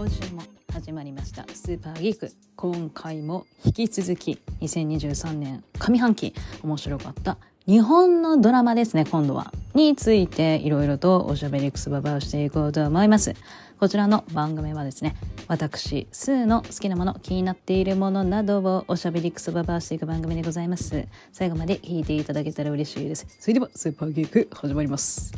[0.00, 1.44] 今週も始まりました。
[1.52, 2.32] スーパーギーク。
[2.56, 7.36] 今回も引き続き2023年上半期面白かった。
[7.66, 9.52] 日本のドラマですね今度は。
[9.74, 13.34] についていろいろとおしゃべりくすばばをしていこうと思います。
[13.78, 15.16] こちらの番組はですね
[15.48, 21.06] 私スーの好きなもの気になっているものなどをおしゃべりくすばばしていく番組でございます。
[21.30, 23.26] 最後まで聞いていただけたら嬉しいです。
[23.38, 25.34] それではスーパーギーク始まります。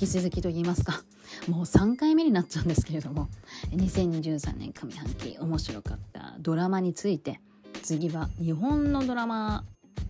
[0.00, 1.02] き続きと言いますか
[1.46, 3.28] もう3回目になっちゃうんですけれども
[3.70, 7.40] 2023年上半期面白かったドラマについて
[7.82, 9.64] 次は日本のドラマ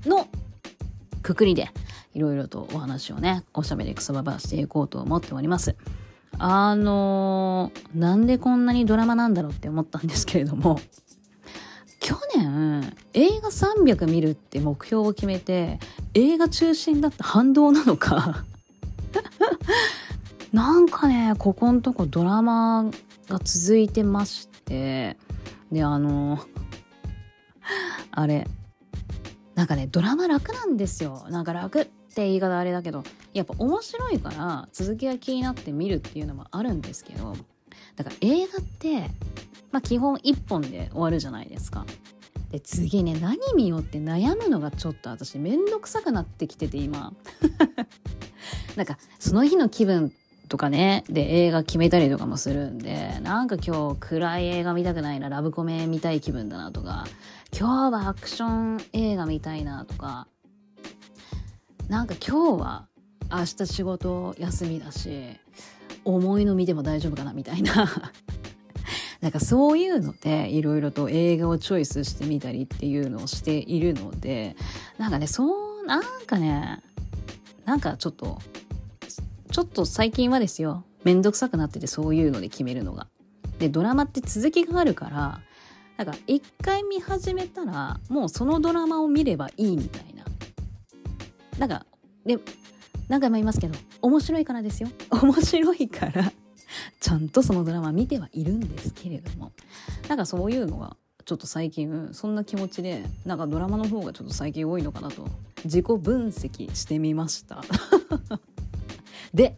[0.07, 0.29] の
[1.23, 1.71] くくりで
[2.15, 5.77] いろいろとお話をねおしゃべりくそばばしていこうと思っております。
[6.39, 10.81] あのー、なんでこんなにドラマなんだろうって思ったんですけれども
[12.01, 15.81] 去年映画300見るって目標を決めて
[16.15, 18.45] 映画中心だった反動なのか
[20.53, 22.91] なんかねここんとこドラマ
[23.29, 25.17] が続いてまして
[25.71, 26.39] であの
[28.11, 28.47] あれ
[29.55, 37.37] なんかねドラマ楽なんですよなんか楽って言い方あれだけどやっぱ面白いから続きが気になって見るっていうのもあるんですけど
[37.97, 39.11] だから映画って
[39.71, 41.87] まあ基本1本で終わるじゃないですか。
[42.51, 47.13] で次ね何見ようって悩むのがちょっと私めんどくさくなってきてて今。
[48.77, 50.13] なんかその日の気分
[50.49, 57.07] とかねで映画決めたりとかもするんでなんか今日暗い映画見たくないなラブコメ見たい気分だなとか
[57.57, 60.27] 今日はアクション映画見たいなとか
[61.89, 62.89] なんか今日は
[63.31, 65.37] 明日仕事休みだし
[66.05, 67.89] 思いの見ても大丈夫かなみたいな。
[69.21, 74.57] なんかそういうのでいろいろと映画をチョイスしてみたりっていうのをしているので
[74.99, 76.83] なんかねそうなんかね
[77.67, 78.39] なんかちょっと
[79.51, 83.07] ちょっと最近はですよめんどくさくなっててそういうので決めるのが。
[83.59, 85.41] でドラマって続きがあるから
[85.99, 90.25] なんか一回見始めたらもうそのドラマを見ればいいみたいな。
[91.59, 91.85] なんか
[92.25, 92.39] で
[93.09, 96.33] 何回も言いますけど面白いからですよ面白いから
[97.01, 99.53] ちゃんとそのドラマ見てはいるんですけれども。
[100.09, 105.29] なんかそういうのがちょっと最近そんな気持ちでなんかドラマの方がちょっと最近多いのかなと。
[105.65, 107.63] 自己分析してみました。
[109.35, 109.57] で、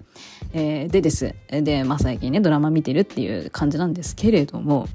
[0.52, 1.34] えー、でです。
[1.48, 4.88] で、まあ、最近ねドラマ見てるっていう感じなんですけれども。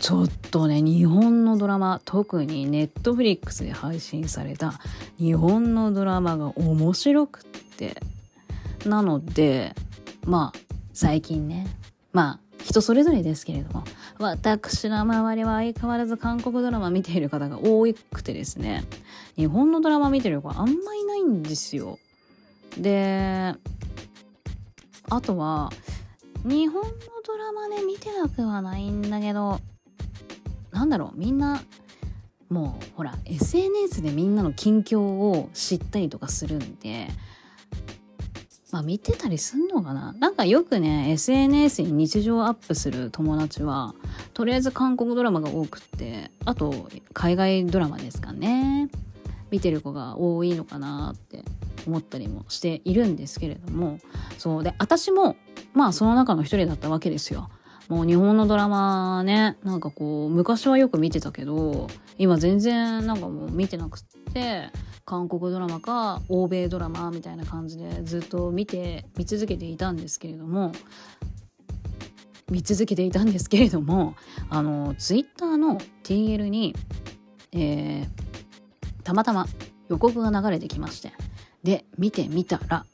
[0.00, 4.80] ちょっとね日本のドラマ特にネットフリックスで配信された
[5.18, 7.42] 日本のドラマが面白くっ
[7.76, 8.02] て。
[8.84, 9.74] なので
[10.26, 11.66] まあ最近ね。
[12.12, 13.84] まあ人それぞれですけれども。
[14.18, 18.84] 私の周りは相変わらず韓国ドラマ見ている方が多くてですね。
[19.36, 21.98] 日本のドラマ見てる子あんまいないんですよ。
[22.78, 23.54] で
[25.10, 25.70] あとは
[26.44, 26.90] 日本の
[27.26, 29.60] ドラマね見てなくはないんだけど
[30.70, 31.60] なんだろうみんな
[32.48, 37.08] もうほら SNS でみんなの近況を知ったりとかするんで
[38.74, 40.16] まあ見てたりすんのかな？
[40.18, 43.94] なんかよくね SNS に日常アップする友達は
[44.32, 48.90] とりあえず韓国ドラマが多くってあと海外ドラマですかね。
[49.52, 51.44] 見てる子が多いのかなって
[51.86, 54.00] 思ったりもしているんですけれども。
[54.38, 55.36] そうで私も
[55.72, 57.50] まあその中の一人だったわけですよ。
[57.88, 61.86] もう日本のドラマねなんかこう昔はよく見てたけど
[62.18, 64.02] 今全然なんかもう見てなくっ
[64.32, 64.70] て
[65.04, 70.72] 韓国ドラマか欧米ドラマみたいな感じでずっと見て見続けていたんですけれども
[72.50, 74.16] 見続けていたんですけれども
[74.50, 76.74] あのツイッターの TL に、
[77.52, 78.06] えー、
[79.02, 79.46] たまたま
[79.88, 81.12] 予告が流れてきまして
[81.62, 82.86] で見てみたら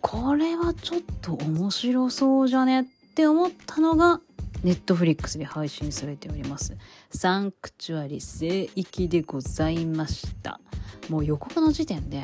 [0.00, 4.20] これはちょっと面白そうじゃねって思ったのが
[4.62, 6.76] ネットフリックスで配信されております。
[7.10, 10.60] サンクチュアリ聖域でございました。
[11.08, 12.22] もう予告の時点で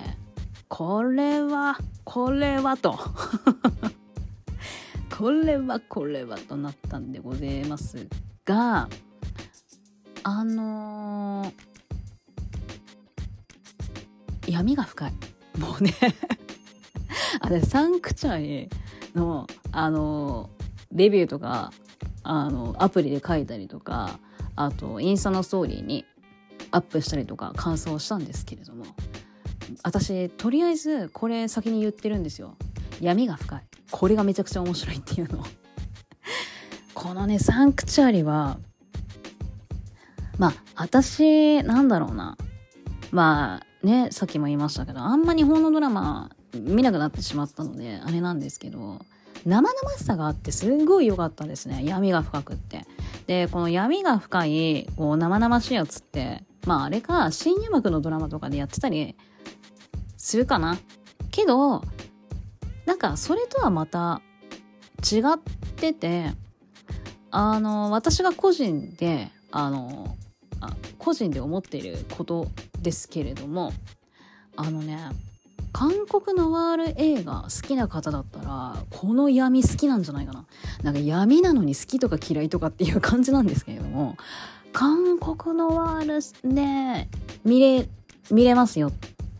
[0.69, 2.99] これはこれはと。
[5.17, 8.07] これはこれはとなったんでございます
[8.45, 8.91] が
[10.23, 15.13] あのー、闇が深い。
[15.59, 15.95] もうね。
[17.41, 18.69] あれサンクチュアリ
[19.15, 20.51] のあの
[20.93, 21.73] レビューとか
[22.31, 24.19] あのアプリで書いたりとか
[24.55, 26.05] あとインスタのストーリーに
[26.71, 28.85] アップしたりとか感想をしたんですけれども
[29.83, 32.57] 私とりあえずこれ先に言ってるんですよ。
[33.01, 33.63] 闇が深い。
[33.91, 35.45] これがめちゃくちゃ面白いっていうの。
[36.95, 38.59] このねサンクチュアリは
[40.39, 42.37] まあ私なんだろうな。
[43.11, 49.01] まあねさっきも言いましたけどあんま日本のドラマ見なくなってしまったのであれなんですけど
[49.47, 51.83] 生々しさがあってすごい良かったですね。
[51.85, 52.85] 闇が深くって。
[53.27, 59.17] でこの闇が深いこう生々しいやつってまああれか深夜幕のドラマとかでやってたり
[60.17, 60.77] するかな。
[61.31, 61.83] けど
[62.87, 64.21] なんかそれとはまた
[65.03, 65.39] 違っ
[65.77, 66.33] てて
[67.31, 70.17] あの私が個人であの
[70.61, 72.49] あ個人で思っていること
[72.81, 73.73] ですけれども
[74.57, 74.99] あのね
[75.77, 80.47] 韓国のワール映画好きな方だったらこの闇好きなんじゃないかな。
[80.83, 84.17] なんか闇なのに好きとか嫌いとかっていう感じなんですけれども
[84.73, 87.11] 韓国のワールね
[87.45, 87.87] 見れ
[88.31, 88.91] 見れますよ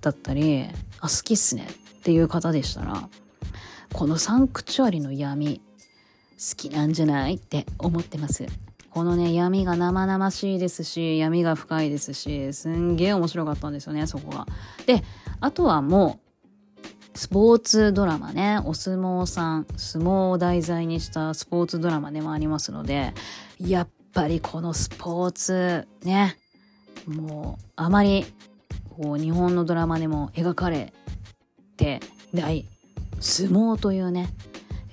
[0.03, 0.67] だったり
[1.01, 1.67] あ好きっすね
[2.01, 3.09] っていう方でしたら
[3.95, 5.63] このサンクチュアリの闇
[6.39, 8.45] 好きなんじゃないって思ってます。
[8.91, 14.47] このね闇が生々しいですし闇が深いですしすんげえ面白かったんですよねそこが。
[14.85, 15.03] で
[15.41, 16.26] あとはもう
[17.17, 23.15] スポーツドラマね、お相撲さん、相撲を題材にしたスポーツドラマでもありますので、
[23.59, 26.37] やっぱりこのスポーツね、
[27.07, 28.27] もうあまり
[28.91, 30.93] こう日本のドラマでも描かれ
[31.79, 32.01] て
[32.35, 32.69] ない
[33.19, 34.29] 相撲というね、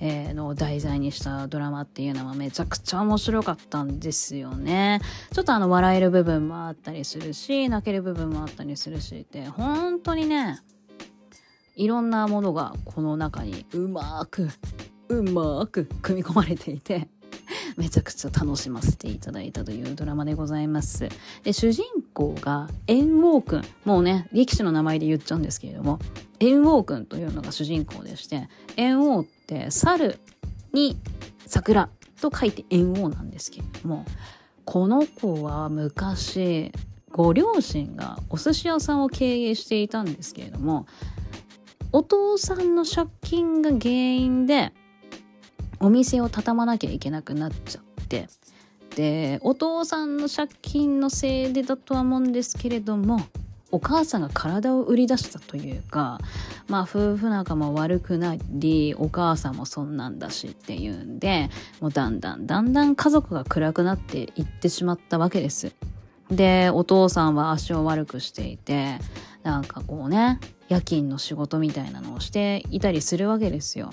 [0.00, 5.02] えー、のを題材にしたドラマっていうのはめちゃくちゃ面白かったんですよね。
[5.34, 10.60] ちょっとあの笑える部分もあったりするし、泣ける部分もあったりするしって、本当にね、
[11.76, 14.48] いろんなものがこの中にうまく
[15.08, 17.08] うまく組み込まれていて
[17.76, 21.08] めちゃくちゃ楽しませていただいたというドラマでございます。
[21.42, 23.64] で、主人公が猿翁くん。
[23.84, 25.98] もうね、力士の名前で言っちゃうんですけれども、
[26.40, 30.18] 猿翁くんというのが主人公でして、猿翁って猿
[30.72, 30.96] に
[31.46, 31.88] 桜
[32.20, 34.06] と書いて猿翁なんですけれども、
[34.64, 36.72] この子は昔、
[37.10, 40.86] ご両親がお寿司屋さんを経営していたんですけれども、
[41.94, 44.72] お父さんの借金が原因で
[45.78, 48.26] お店を畳まなきゃいけなくなっちゃって
[48.96, 53.20] でお父さんの借金のせいでだとは思うんですけれども
[53.70, 56.18] お母さんが体を売り出したというか
[56.66, 61.48] まあ夫婦仲も悪くなりお母さんもそんなんだしっていうんで
[61.80, 65.72] もうだんだんだんだん家族が暗くなっていってしまったわけです。
[66.28, 68.98] でお父さんは足を悪くしていて
[69.44, 70.40] なんかこうね
[70.74, 73.90] 夜勤の仕事みたいなのをしていたりするわけですよ。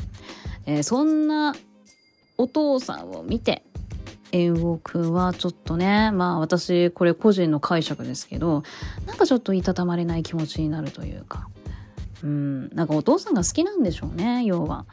[0.66, 1.56] えー、そんな
[2.38, 3.64] お父さんを見て
[4.32, 8.64] 猿翁くんはちょっとねまあ私これ個人の解釈ですけど
[9.06, 11.50] なんかちょっといたたまれない気持ちになるというか
[12.24, 14.86] うんなんかお父さんが好きなんでしょうね要は。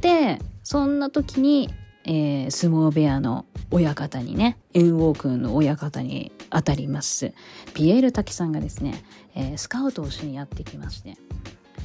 [0.00, 1.70] でそんな時に、
[2.04, 7.32] えー、相撲部屋の親方にね猿翁くんの親方にあたります
[7.74, 9.02] ピエール滝さんがですね、
[9.34, 11.16] えー、スカウトをしにやってきまして、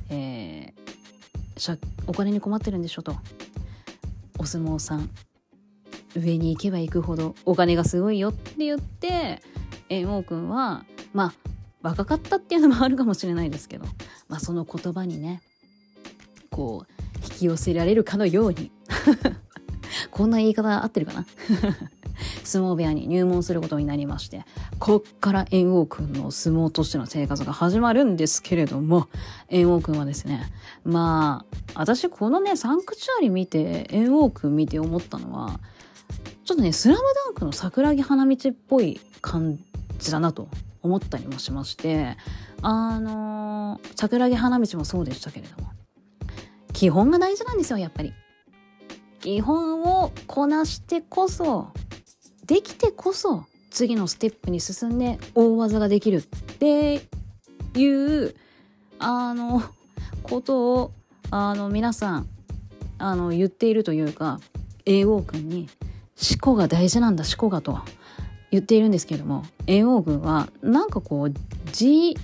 [0.10, 3.16] えー、お金に困ってるんでしょと。
[4.38, 5.10] お相撲さん
[6.16, 9.42] 上に行けば行くほどお金がすごいよって言って
[9.90, 11.34] 猿翁くんはまあ
[11.81, 13.86] 若かったっていうのもあるかもしれないですけど、
[14.28, 15.42] まあ、その言葉にね
[16.50, 18.72] こう引き寄せられるかのように。
[20.12, 21.25] こんな言い方合ってるかな？
[22.50, 24.45] 相撲部屋に入門することになりまして
[24.80, 29.07] こっから猿翁くんの相撲としての生活が始まるんですけれども
[29.50, 30.52] 猿翁くんはですね
[30.83, 31.45] ま
[31.76, 35.59] あ私このねサンクチュアリ見て猿翁くん見て思ったのは
[36.44, 39.59] ちょっとね「スラムダンクの桜木花道っぽい感
[40.00, 40.50] じだなと
[40.81, 42.18] 思ったりもしまして
[42.62, 45.69] あのー、桜木花道もそうでしたけれども
[46.74, 48.14] 基本が大事なんですよやっぱり。
[49.19, 51.71] 基本をこなしてこそ
[52.50, 56.22] できてこそ次のステップに進んで大技ができるっ
[56.56, 56.96] て
[57.76, 58.34] いう
[58.98, 59.62] あの
[60.24, 60.92] ことを
[61.30, 62.28] あの皆さん
[62.98, 64.40] あの言っているというか
[64.88, 65.70] 英王君に
[66.18, 67.78] 思考が大事なんだ思考がと
[68.50, 71.34] 言っているんですけれども英王軍はなんかこう
[71.68, 72.20] 自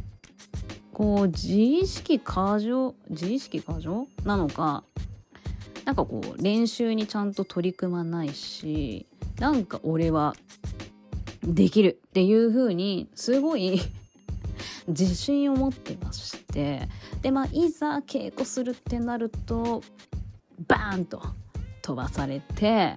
[0.92, 4.08] こう自意識過剰自意識過剰？
[4.24, 4.84] なのか
[5.86, 9.06] なんかこう練習にちゃんと取り組まないし
[9.40, 10.36] なんか俺は
[11.44, 13.82] できるっていう風にすごい
[14.88, 16.88] 自信を持ってまして。
[17.22, 19.82] でまあいざ稽古するってなると
[20.68, 21.24] バーンと
[21.82, 22.96] 飛ばされて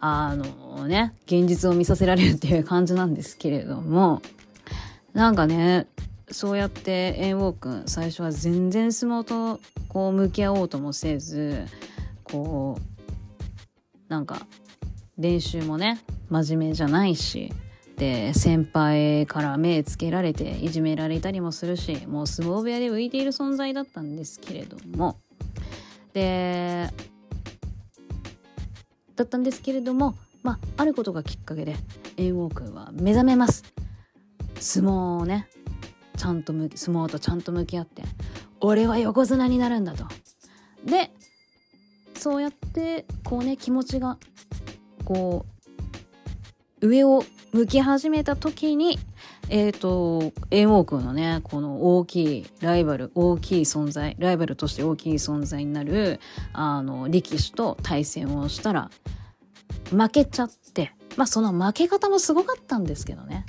[0.00, 4.20] あのね現実を見させられるっていう感じなんですけれども
[5.12, 5.86] なんかね
[6.30, 11.64] そうやって猿翁くん最初は全然相撲とこう向き合おうともせず
[12.24, 14.46] こうなんか
[15.18, 17.52] 練習もね真面目じゃないし
[17.92, 25.16] って先輩から目つけられていじめられたりもするしもう相撲部屋で浮いている存在だったんですけれども。
[26.12, 26.88] で
[29.16, 31.74] だったんですけれどもまああることがきっかけで
[32.16, 33.64] 猿翁君は目覚めます。
[34.60, 35.48] 相撲をね
[36.16, 38.02] ちゃんと相撲とちゃんと向き合って
[38.60, 40.06] 俺は横綱になるんだと。
[40.84, 41.10] で
[42.14, 44.18] そうやってこうね気持ちが
[45.08, 45.46] こ
[46.82, 47.24] う上を
[47.54, 48.98] 向き始めた時に
[49.48, 56.20] えっ、ー、と猿翁君のねこの大きいライバル大きい存在ライバルとして大きい存在になる
[56.52, 58.90] あの力士と対戦をしたら
[59.90, 63.46] 負けちゃってまあその負け方もすごかったんですけどね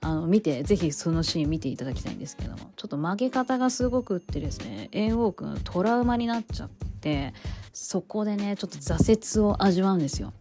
[0.00, 6.68] あの見てぜひそのシーン見ていただきたいんですけどもちょっと負け方がすごくってですね猿翁君トラウマになっちゃっ
[7.00, 7.34] て
[7.72, 10.32] そこでねちょっと挫折を味わうんですよ。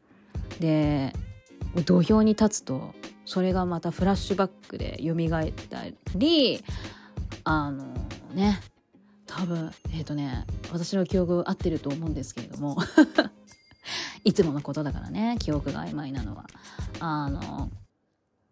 [0.59, 1.13] で
[1.85, 2.93] 土俵に立つと
[3.25, 5.83] それがまたフラッシュバックで蘇った
[6.15, 6.63] り
[7.43, 7.93] あの
[8.33, 8.59] ね
[9.25, 12.77] 多分えっ、ー、とね私の記憶合ってると思うんですけれども
[14.23, 16.45] いつものことだからね記憶が曖昧なのは。
[16.99, 17.69] あの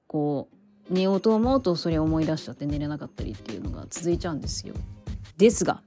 [0.07, 0.49] こ
[0.89, 4.75] う寝ようと思うとそれ思い出しちゃって寝れなかったりっていうのが続いちゃうんですよ。
[5.37, 5.81] ですが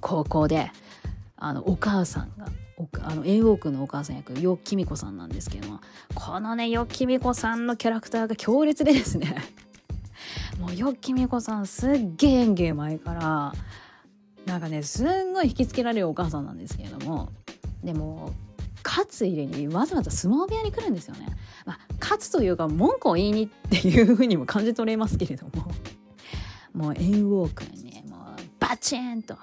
[0.00, 0.70] 高校で
[1.36, 2.46] あのお母さんが
[3.02, 5.80] あの猿翁君のお母さん役よきみこさんなんですけども
[6.14, 9.36] このねよきみこさんのキャラクターが強烈でですね
[10.58, 13.54] もうよきみこさんすっげえ演技前から
[14.46, 17.30] なんかねすんごい引きつけられるお母さんなんですけれども
[17.82, 18.32] でも
[18.84, 21.26] 勝つ入れにわざわざ相撲部屋に来るんですよね。
[21.64, 25.66] まあ、勝つというか文句を言いにっていうふうにも感じ取れますけれども
[26.74, 28.20] もう猿翁君にもう
[28.60, 29.36] バチンと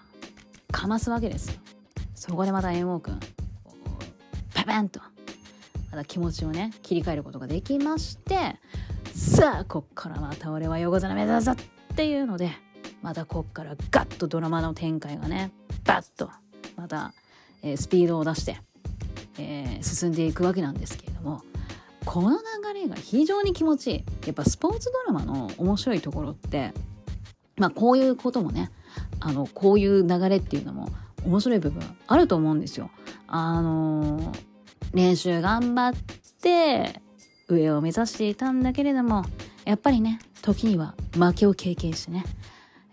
[0.71, 1.55] かますわけですよ。
[2.21, 3.19] そこでまた猿翁君
[4.53, 4.99] パパンと
[5.89, 8.57] また気持ちをね切り替えることができまして
[9.11, 11.55] さあこっからまた俺は横綱目指すぞっ
[11.95, 12.51] ていうので
[13.01, 15.51] またこっからガッとドラマの展開がね
[15.83, 16.29] バッと
[16.75, 17.11] また、
[17.63, 18.57] えー、スピードを出して、
[19.39, 21.41] えー、進んでいくわけなんですけれども
[22.05, 22.37] この
[22.73, 24.03] 流れが非常に気持ちいい。
[24.27, 26.71] やっぱスポーツドラマの面白いところって
[27.57, 28.69] まあこういうこともね
[29.19, 30.91] あのこういう流れっていうのも
[31.25, 32.89] 面白い部分あると思うんですよ。
[33.27, 34.33] あの、
[34.93, 36.01] 練習頑張っ
[36.41, 37.01] て
[37.47, 39.25] 上を目指していたんだけれども
[39.65, 42.25] やっぱりね時には負けを経験してね、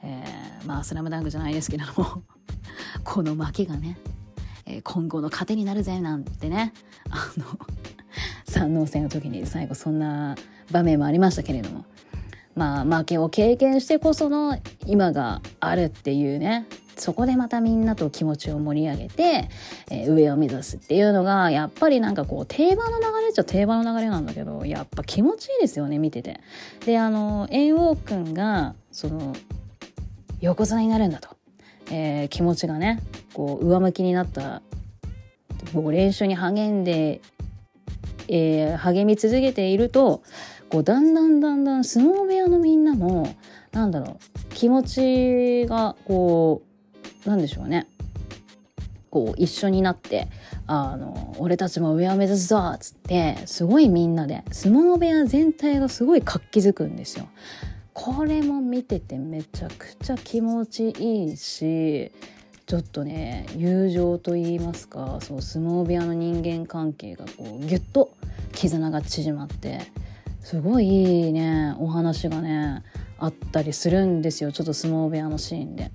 [0.02, 2.22] えー、まあ「スラムダンクじゃないですけれども
[3.04, 3.98] この負けがね、
[4.66, 6.72] えー、今後の糧になるぜなんてね
[7.10, 7.58] あの
[8.46, 10.36] 三能戦の時に最後そんな
[10.70, 11.84] 場面もありましたけれども
[12.54, 16.66] まあ負けを経験してこその今があるっていうね
[16.98, 19.48] そこでまたみんなと気持ちを盛り上げて、
[19.90, 26.40] えー、上を目指すっていうのがやっぱりなんかこう定番の流れっちゃ定番の流れなんだけどやっぱ気持ちいいですよね見てて。
[26.84, 29.34] であの猿翁くんがその
[30.40, 31.30] 横綱になるんだと、
[31.90, 33.00] えー、気持ちがね
[33.32, 34.62] こう上向きになった
[35.72, 37.20] こう練習に励んで、
[38.28, 40.22] えー、励み続けていると
[40.70, 43.34] こうだんだんだんだん相撲部屋のみんなも
[43.72, 46.67] なんだろう気持ちがこう
[47.28, 47.86] うなんでしょうね
[49.10, 50.28] こう一緒になって
[50.66, 57.28] あの俺たちも上を目指すぞっつってすごいみんなで相撲部屋全体がすごい活気づくんですよ。
[57.94, 62.12] これも見ててめちゃくちゃ気持ちいいし
[62.66, 68.12] ちょっとね友情と言いますかそう相撲部屋の人間関係がこうギュッと
[68.52, 69.80] 絆が縮まって
[70.42, 72.84] すごいいいねお話がね
[73.18, 75.90] あったりするんですよちょっと相撲部屋のシーンで。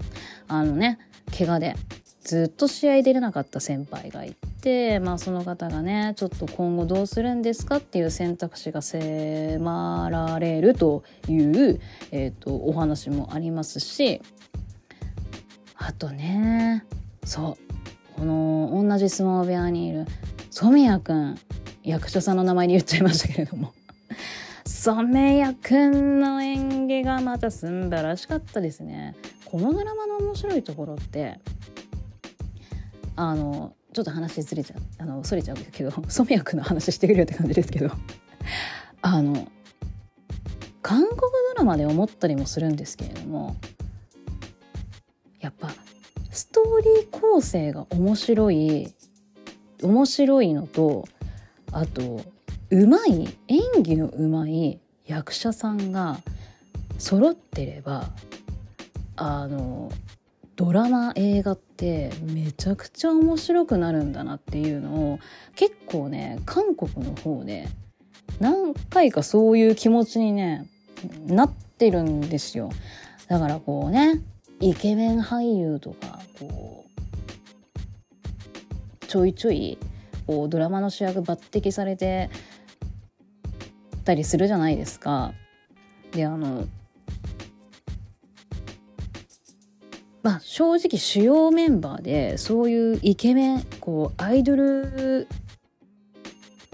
[0.49, 0.99] あのね
[1.31, 1.75] 怪我で。
[2.23, 14.21] ずっと試合出れなかった先輩がいて、まあ、その方がねちょっと今後どうするんですかっていう選択肢が迫られるという、えーと、お話もありますし。
[15.75, 16.85] あとね
[17.25, 17.57] そ
[18.15, 18.19] う。
[18.19, 20.05] この同じ相撲部屋にいる
[20.49, 21.37] 染谷くん。
[21.83, 23.73] 役者さんの名前に言っちゃいましたけれども。
[24.65, 29.15] 染谷くんの演技がまた素晴らしかったですね。
[29.53, 31.39] このドラマの面白いところって
[33.15, 37.91] あのちょっと話ずれちゃうあのそれちゃうけど染谷くんの話してくるよって感じですけど。
[39.03, 39.47] あの
[40.81, 43.55] 韓国ドラマで思ったりもするんですけれども
[45.39, 45.69] やっぱ
[46.31, 48.91] ストーリー構成が面白い
[49.83, 51.07] 面白いのと
[51.71, 52.21] あと
[52.71, 56.17] うまい演技のうまい役者さんが
[56.97, 58.09] 揃ってれば
[59.15, 59.91] あの
[60.55, 65.19] ドラマ映画ってめちゃくちゃ面白くなるんだなっていうのを
[65.55, 67.67] 結構ね韓国の方で
[68.39, 70.67] 何回かそういう気持ちにね
[71.25, 72.71] なってるんですよ
[73.27, 74.21] だからこうね
[74.59, 79.77] イケメン俳優とかこうちょいちょい
[80.25, 82.29] こうドラマの主役抜擢されて
[84.05, 85.33] たりするじゃないですか。
[86.11, 86.67] であの
[90.23, 95.27] まあ正直主要メンバーでそういうイケメンこうアイドル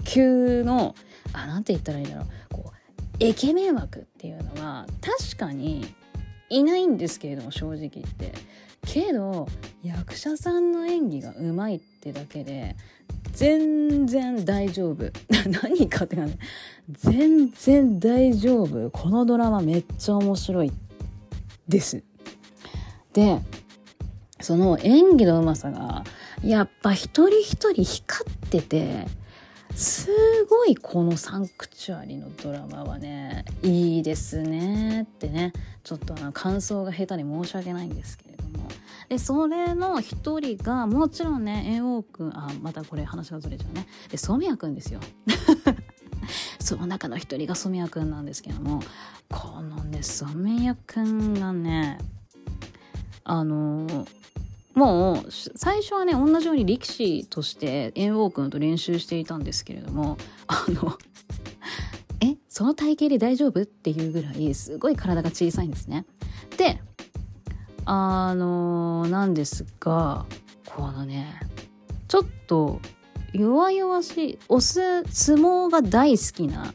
[0.04, 0.94] 級の
[1.32, 5.94] あなんて言ったらいいんだろうこうイケメン枠っていうのは確かに
[6.48, 8.32] いないんですけれども正直言って。
[8.86, 9.46] けど
[9.82, 12.76] 役者さんの演技がうまいってだけで
[13.32, 15.10] 全然大丈夫。
[15.62, 16.38] 何かってかね
[16.90, 18.90] 全然大丈夫。
[18.90, 20.72] このドラマめっちゃ面白い
[21.68, 22.02] です。
[23.12, 23.40] で
[24.40, 26.04] その演技のうまさが
[26.42, 29.06] やっぱ一人一人光ってて
[29.74, 30.08] す
[30.48, 35.52] ごいこのサンクチュアリのドラマはねいいですねってね
[35.84, 38.68] ちょっとあの感想が下手に申し訳ないんですけれども。
[39.08, 43.86] でそれの一人がもちろんね猿翁くんあまたこれ話がずれちゃうね。
[44.08, 45.00] で染谷くんですよ。
[46.60, 48.82] その中の一人が染谷くんなんですけども
[49.28, 51.98] このね染谷くんがね
[53.24, 54.06] あの
[54.74, 60.96] もう最初はね同じように力士として猿翁くんと練習していたんですけれどもあの
[62.20, 66.06] えその体型で大丈夫っていうぐらいすごい体が小さいんですね。
[66.56, 66.80] で
[67.84, 70.26] あのなんですが
[70.66, 71.40] このね
[72.08, 72.80] ちょっと
[73.32, 76.74] 弱々しいオス相撲が大好きな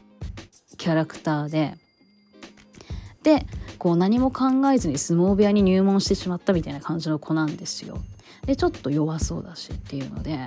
[0.76, 1.74] キャラクターで
[3.22, 3.46] で
[3.78, 7.98] こう何も考えずに相撲部屋に入門してしまったみたいな感じの子なんですよ。
[8.46, 10.38] でちょっと弱そうだしっていうので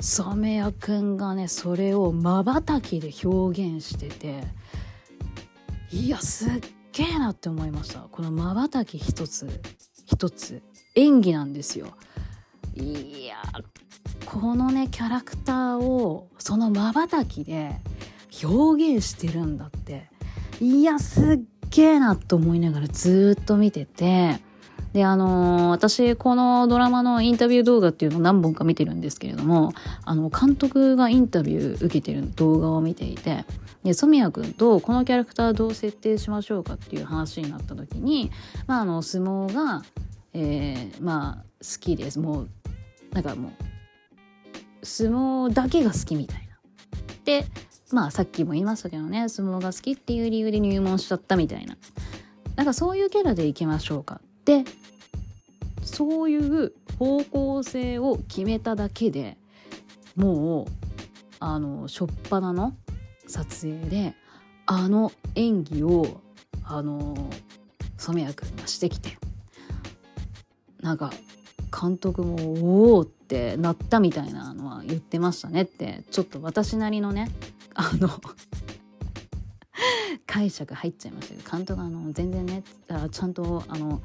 [0.00, 4.44] 染谷くんがねそれをまばたきで表現してて
[5.90, 6.50] いやすっ
[6.92, 8.00] げえなって思いました。
[8.00, 9.48] このまばたき一つ
[10.06, 10.62] 一つ
[10.94, 11.88] 演技なんですよ。
[12.76, 13.36] いや
[14.26, 17.80] このねキャラクターをそのまばたきで
[18.44, 20.08] 表現してるんだって。
[20.60, 24.40] いやすっげえなと思いながらずっと見てて
[24.92, 29.72] であのー、私このドラマのインタビュー動画っていうのを何本か見てるんですけれども
[30.04, 33.44] あの監督がインタビュー受けてる動画を見ていて
[33.84, 38.30] で染谷君とこのキャラクターどう設定しましょうかっていう話になった時に、
[38.66, 39.82] まあ、あの相撲が、
[40.34, 42.48] えー、まあ好きですもう
[43.12, 43.52] なんかも
[44.82, 46.50] う相撲だけが好きみたいな。
[47.24, 47.44] で
[47.92, 51.76] まあさっきも言いましたけどね相撲が好きっていう理由で入門しちゃったみたいな。
[52.56, 54.64] なんかそういうキャラでいきましょうかって
[55.82, 59.38] そういう方向性を決めただけで
[60.14, 60.66] もう
[61.38, 62.74] あの初っ端の
[63.26, 64.14] 撮影で
[64.66, 66.20] あの演技を
[66.64, 67.30] あの
[67.96, 69.16] 染谷君がしてきて
[70.82, 71.12] なんか
[71.80, 72.36] 監督も
[72.92, 77.30] 「おお!」ってなったみたいなのは言ってましたねってちょっと私なりのね
[77.74, 78.08] あの
[80.26, 84.02] 解釈入っちゃいましたけど監督あの全然ねあちゃんとあの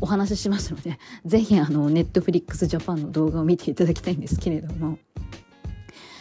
[0.00, 4.98] お話ししますので 是非あのネットフリックスジャパンの動画を見ていただきたいんですけれども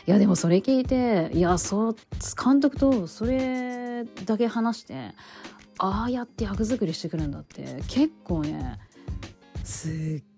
[0.08, 1.96] いやでもそれ聞いていやそう
[2.44, 5.14] 監督とそれだけ話して
[5.80, 8.80] ああやって役作りしてくるんだって結構ね
[9.64, 9.92] すっ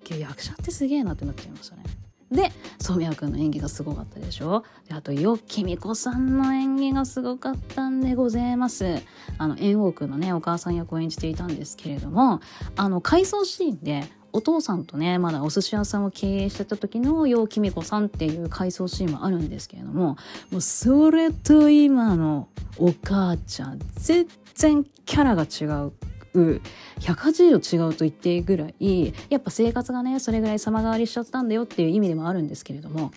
[0.06, 1.84] げえ役者ってすげえなってなっちゃいましたね。
[2.31, 4.63] で染谷君の演技がすごかったでしょ？
[4.87, 9.01] であとよきみこさんの演技がすごかったんでございます。
[9.37, 12.41] あの猿翁君のねお母さん役を演じていたんですけれども
[12.75, 20.17] あの回想シーンでお父さんとねまだお寿司屋さんを経営してた時のようきみこさんっていう回想シーンもあるんですけれども
[20.51, 25.93] もうそれと今のお母ちゃん全然キャラが違う。
[27.00, 33.12] 180度違うと言っていいぐらいやっぱ生活がねそれぐらい様変わりしちゃったんだよっていう意味でもあるんですけれども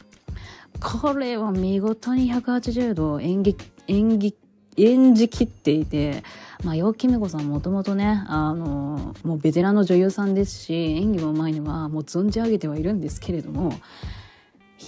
[0.81, 3.57] これは見事に180度演技
[3.89, 4.35] 演技
[4.77, 6.23] 演じきっていて、
[6.65, 13.73] まあ、陽気美子さんもともとね、あの、もうベテランの女優さんですし、演技もうまいのはもう存じ上げてはいるんですけれども、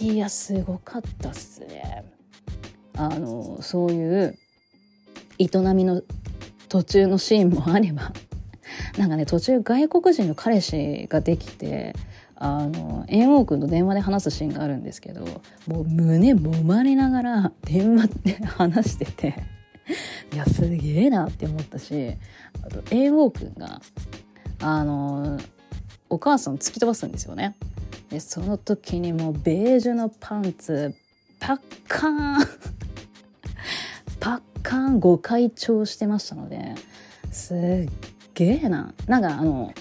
[0.00, 2.04] いや、すごかったっすね。
[2.96, 4.38] あの、そういう
[5.38, 6.02] 営みの
[6.72, 8.14] 途中のシーンもあれば、
[8.96, 11.94] なんかね途中外国人の彼氏ができて
[12.34, 15.20] あの猿翁君と電話で話すシーンがあるんですけど
[15.66, 19.34] もう胸揉まれながら電話で話してて
[20.32, 22.16] いやすげえなって思ったし
[22.64, 23.82] あと猿翁君が
[24.60, 25.38] あの
[26.08, 27.54] お母さん突き飛ばすんですよね。
[28.08, 30.94] でその時にもうベージュのパンツ
[31.38, 32.46] パッカーン
[34.18, 36.74] パッ 干ご開帳してましたので
[37.30, 37.88] すっ
[38.34, 38.94] げえな。
[39.06, 39.72] なんかあの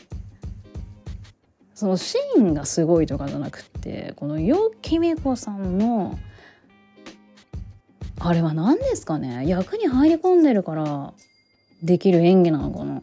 [1.73, 6.19] そのシーンがすごいとかじゃなくてこのよきみこさんの
[8.19, 9.47] あれは何ですかね？
[9.47, 11.13] 役に入り込んでるから
[11.81, 13.01] できる演技なのかな？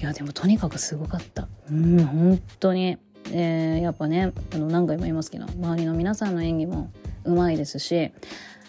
[0.00, 1.48] いやでもとにかくすごかった。
[1.70, 2.98] うん本当に、
[3.32, 6.92] えー、やっぱねあの何回も言いますけど周りの皆さんの演技も
[7.24, 8.12] うまいですし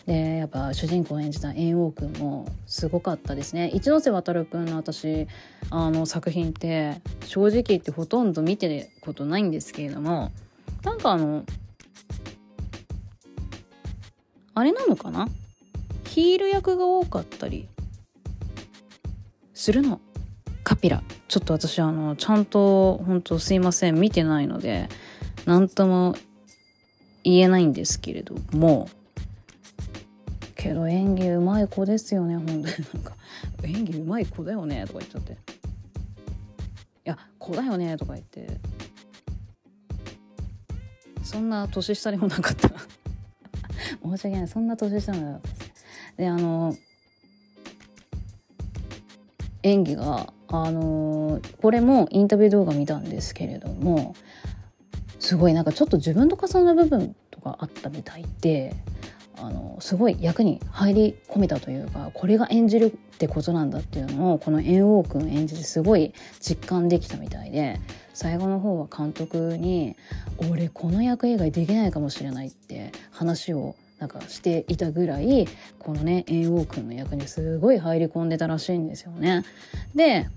[0.06, 3.70] でやっぱ主人公を演じた猿翁くんもすごかったですね。
[3.74, 5.28] 一ノ瀬渉くんの私
[5.70, 10.32] あの作品って正直言ってほとんど見てることないんですけれども
[10.84, 11.46] なんかあの
[14.56, 15.28] あれなのかな？
[16.06, 17.68] ヒール役が多かったり
[19.54, 20.02] するの？
[20.64, 21.04] カピラ。
[21.28, 24.00] ちょっと私あのちゃんと本当すいません。
[24.00, 24.90] 見てないので
[25.46, 26.16] 何とも
[27.24, 28.90] 言えないんですけれども
[30.60, 32.64] けど演技うまい子ですよね本当に。
[32.64, 32.70] な
[33.00, 33.14] んか
[33.64, 35.32] 演技うまい子だよねとか言っちゃって。
[35.32, 35.36] い
[37.06, 38.46] や子だよねとか言って。
[41.24, 42.68] そんな年下でもなかった。
[44.04, 44.48] 申し訳ない。
[44.50, 45.86] そんな年下なかったです。
[46.18, 46.76] であの
[49.64, 54.14] 演技があのこれもインタビュー動画見たんですけれども
[55.20, 58.76] すごいなんかちょっと自分と重なる部分とかあったみたいで
[59.42, 67.80] あのすごい役に入り込めたというかこれが演じるってことなんだっていうのをこの猿翁くん演じてすごい実感できたみたいで
[68.14, 69.96] 最後の方は監督に
[70.52, 75.48] 「俺この役以外できないかもしれない」って話をなんかしていたぐらい
[75.78, 79.44] このね猿翁くんの役にすごい入り込んでたらしいんですよね。
[79.96, 80.28] で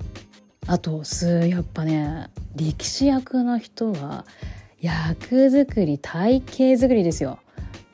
[0.66, 4.24] あとすやっぱね力士役の人は
[4.80, 7.38] 役作り体型作りですよ。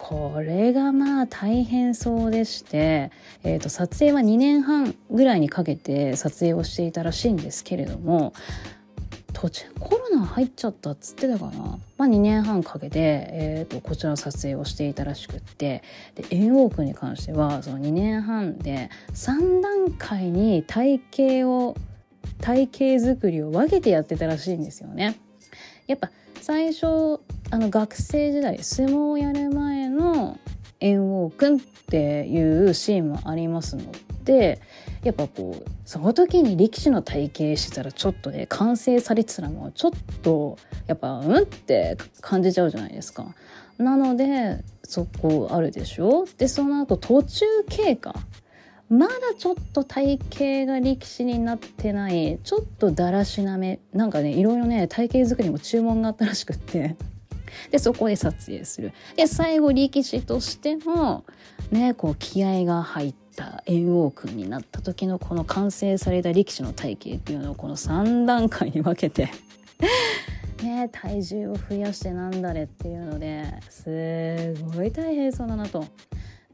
[0.09, 3.11] これがまあ大変そうでして、
[3.45, 8.33] えー、と撮影は2年半ぐらいにかけて撮影をしていたらしいんですけれども
[9.35, 15.83] 途中コロナ入っちゃったっつってたかな、まあ、2年半かけて、えー、とこちらの撮影をしていたらしくって
[16.15, 21.03] で猿翁君に関してはその2年半で3段階に体
[21.43, 21.77] 型を
[22.41, 25.19] 体型作りを分けてやってたらしいんですよね。
[25.87, 27.21] やっぱ最初
[27.51, 30.39] あの学生時代相撲をやる前の
[30.81, 33.85] 猿翁くんっていうシーンもありますの
[34.25, 34.61] で
[35.03, 39.91] やっぱこうその時に力士の体型してたらちょっとね完成されてたらもうちょっ
[40.23, 43.35] とやっぱうんって感じちゃうじゃないですか。
[43.79, 46.27] なのでそこあるでしょ？
[46.37, 48.15] でその後途中経過
[48.91, 56.97] まだちょっと体型が力士になってないちょっとだらしなめなんかねいろいろね体型作りも注文があったらしくって
[57.71, 61.25] でそこで撮影するで最後力士としての
[61.71, 69.31] ねこう気合が入った猿翁君になった時のこの完成された力士の体型っていうのをこの3段階に分けて
[70.63, 75.85] ね体重を増やしてなんだれっていうのですごい大変そうだなと。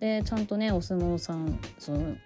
[0.00, 2.16] でちゃんとねお相撲さんその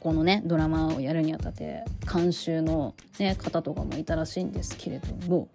[0.00, 5.48] このねドラマをやるにあたって監修の、ね、方とかもいたらしいんですけれども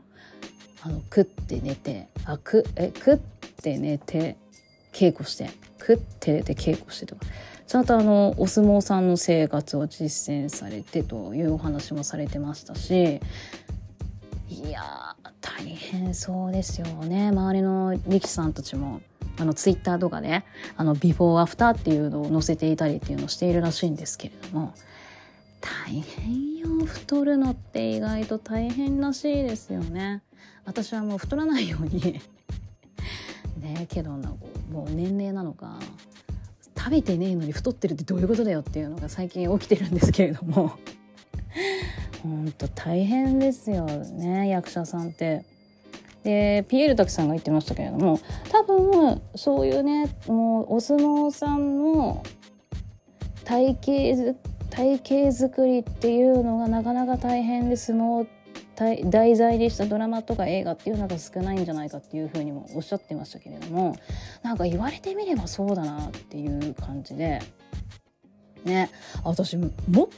[0.81, 4.37] あの食って寝てあくえ食って寝て
[4.91, 5.49] 稽古して
[5.79, 7.25] 食って寝て稽古してとか
[7.67, 13.21] ちゃんとあのお相撲さんの生活を実践されてというお話もされてましたし
[14.49, 19.01] いや大変そうですよね周りの力士さんたちも。
[19.37, 20.43] あのツイッターとかで
[20.77, 24.73] あのビフォーアフターっていうのを載せていたりっていうのをしているらしいんですけれども
[25.63, 26.67] 大変よ。
[26.85, 30.21] 太るのって意外と大変らしいですよね。
[30.65, 32.19] 私はもう太らないように。
[33.61, 34.33] ねけどな
[34.71, 35.79] もう年齢なのか。
[36.77, 40.73] 食べてねえのに太ってるってどういうことだよっていうのが最近起きてるんですけれども。
[42.21, 45.45] ほんと大変ですよね役者さんって。
[46.23, 52.23] でピエール滝さんが言ってましたけれども多分そういうねもうお相撲さんの
[53.43, 53.77] 体
[54.15, 58.25] 型体型作りっていうのがなかなか大変で相撲
[58.75, 63.95] 題材にしたドラマとか映画っていうのが少ないんじゃないかっていうふうにもおっしゃってましたけれども
[64.41, 67.39] なんか言われてみればそうだなっていう感じで。
[68.65, 68.89] ね。
[69.23, 69.71] 私もっ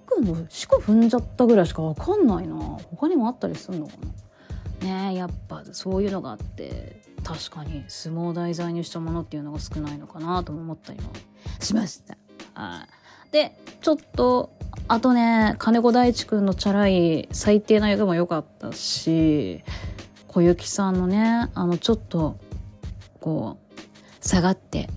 [0.06, 2.56] くんの四股踏んじゃったぐらいしか分かんないな。
[2.92, 4.08] 他にもあったりするのかな。
[4.86, 11.12] ねやっぱそういうのがあって確かに相撲を題材にしたものっていうのが少ないのかなとも思ったりも
[11.60, 12.18] しました。
[13.32, 14.54] でちょっと
[14.88, 19.64] あとね金子大地君のチャラい最低な役も良かったし
[20.28, 22.38] 小雪さんのねあのちょっと
[23.20, 24.90] こう下がって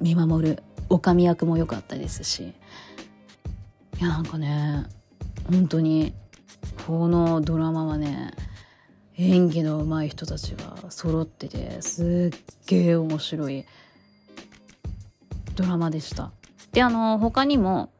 [0.00, 2.54] 見守るおかみ役も良かったですし
[4.00, 4.84] いやなんかね
[5.50, 6.12] 本当に
[6.86, 8.32] このドラマはね
[9.22, 13.66] 演技の上手い人たちが揃っててすっげえ面白い
[15.54, 16.32] ドラマでした。
[16.72, 17.92] であの他にも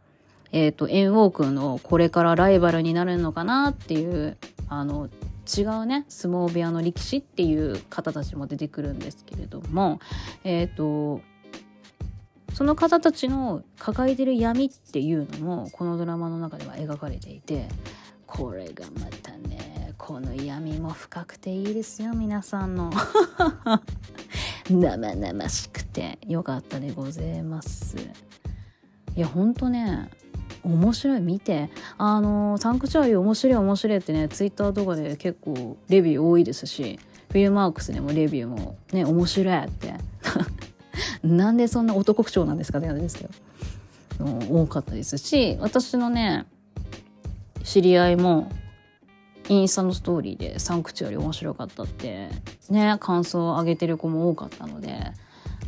[0.50, 5.10] えっ、ー、と猿翁君のこれからライバルになるのかなっていうあの
[5.46, 10.00] 違うね相撲部屋の力士っていう方たちも出てくるんですけれども
[10.42, 11.20] えっ、ー、と
[12.54, 17.68] その方たちの抱えてる闇っていうのもこのドラマの中では描かれていて
[18.26, 19.69] これがまたね
[20.00, 22.90] この闇も深くていいですよ皆さんの。
[24.70, 27.96] 生々しくてよかったでございます。
[29.14, 30.10] いやほんとね
[30.64, 31.20] 面白い。
[31.20, 31.70] 見て。
[31.98, 39.94] あのサンクチュアリー面白い面白いってねツイッターとかで結構レビュー多いですしフィルマークスでもレビューもね面白いって。
[41.22, 43.30] なんでそんな男口調なんですかって感じですけど。
[44.50, 46.46] 多かったですし私のね
[47.64, 48.50] 知り合いも
[49.50, 52.28] インスタのストーリーでサンクチュアリ面白かったって
[52.70, 54.96] ね感想を上げてる子も多かったので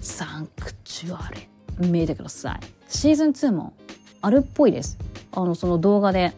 [0.01, 1.49] サンクチュアリ
[1.89, 2.61] 見てください。
[2.89, 3.73] シーズン2も
[4.21, 4.99] あるっぽいです。
[5.33, 6.33] あのその動画で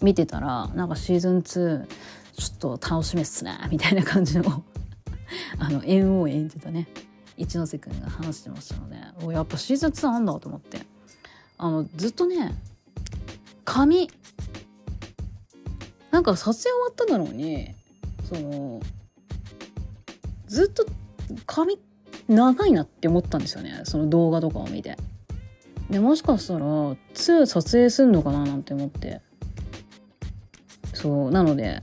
[0.00, 1.86] 見てたらなんかシーズン2
[2.36, 4.62] ちょっと楽しみっすねみたいな感じの
[5.58, 6.86] あの猿を演じたね
[7.36, 10.86] 一ノ瀬くんが話してましたのでおやっぱシーズン2あんだと思って。
[11.60, 12.54] あのずっとね
[13.64, 14.08] 髪
[16.10, 17.74] なんか撮影終わったんだろうに
[18.28, 18.80] その
[20.46, 20.86] ずっと
[21.46, 21.78] 髪
[22.28, 24.96] 長いなって思ったんですよねその動画とかを見て。
[25.90, 29.20] でもしかしたら2撮影すんのかななんて思って。
[30.94, 31.82] そうなので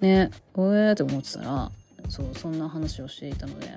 [0.00, 1.72] ねおえーって思ってたら
[2.08, 3.68] そうそんな話をしていたので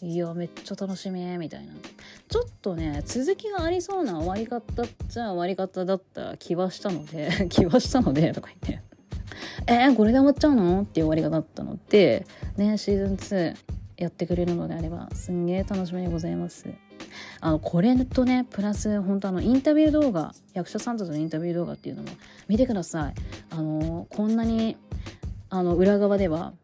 [0.00, 1.72] いやめっちゃ楽しみみたいな。
[2.28, 8.93] ちょっとね続きがありそうな終わり方っちゃ終わり方だった気はしたので 気はしたのでとか言って。
[9.66, 10.82] えー、これで終わっちゃうの？
[10.82, 13.56] っていう終わり方だったのでねシーズン2
[13.96, 16.66] やってくれるのであればすんげえ楽しみにございます。
[17.40, 22.08] あのこれとねプラス本当あのインタビュー動画役者さんたちのインタビュー動画っていうのも
[22.48, 23.14] 見てください。
[23.50, 24.76] あのこんなに
[25.50, 26.54] あの裏側では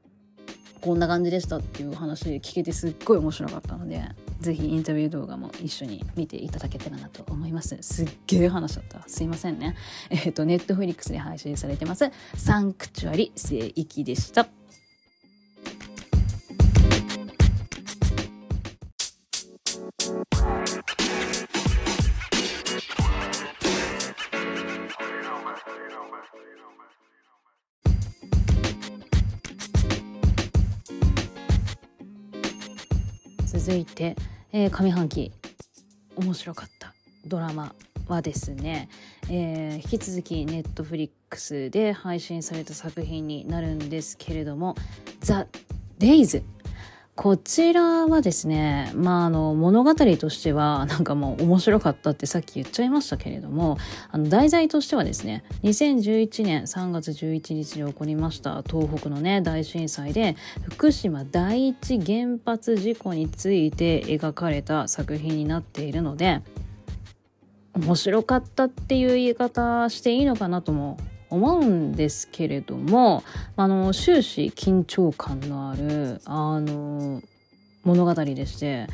[0.80, 4.02] こんな感じでしたっていう話聞けてすっごい面白かったので
[4.40, 7.76] 是非インタビュー動画も一緒に見ていただけたらなと思います。
[7.82, 9.02] すっげえ話だった。
[9.06, 9.76] すいませんね。
[10.08, 12.10] えっ、ー、とネットフリックスで配信されてます。
[12.36, 14.59] サンクチュアリ聖域でした。
[33.62, 34.16] 続いて、
[34.52, 35.32] えー、上半期。
[36.16, 36.94] 面白かった。
[37.26, 37.74] ドラマ
[38.08, 38.88] はですね、
[39.28, 44.76] えー、引き続きネットフリックスで配信された作品になるんですけれども
[45.20, 45.46] 「ザ・
[45.98, 46.42] デイズ。
[47.16, 53.76] こちらはですね、まあ、あの、物語としては、 なんかもう面白かったってさっき言っちゃいましたけれども、
[54.10, 66.40] あの、題材としてはですね、2011年3月11日に起こりました東北のね、大震災で、福島第一原発事故について描かれた作品になっているので、
[67.74, 70.96] 面白かったっていう言い方していいのかなとも
[71.30, 73.22] 思うんですけれども
[73.56, 77.22] あの終始緊張感のあるあの
[77.84, 78.86] 物語でして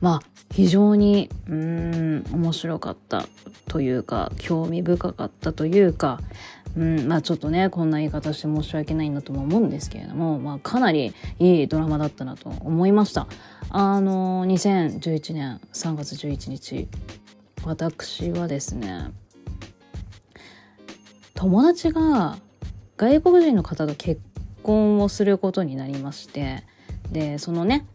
[0.00, 0.20] まあ
[0.52, 3.26] 非常にうん面白かった
[3.68, 6.20] というか興味深かったというか
[6.76, 13.26] うんまあちょっとねこんな言い方して申し訳ないんだとも思うんですけれども、まあ、かなりいいドラマだったなと思いました。
[13.70, 16.88] あの2011年3月11日
[17.64, 19.12] 私はですね
[21.40, 22.36] 友達が
[22.98, 24.20] 外国人の方と結
[24.62, 26.64] 婚をすることになりまして
[27.12, 27.86] でそのね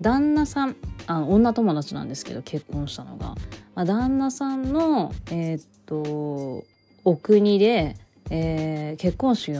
[0.00, 0.76] 旦那さん
[1.06, 3.36] あの女友達なんですけど結婚したのが、
[3.76, 6.64] まあ、旦那さんのえー、っと
[7.04, 7.96] お国で、
[8.30, 9.52] えー、結婚式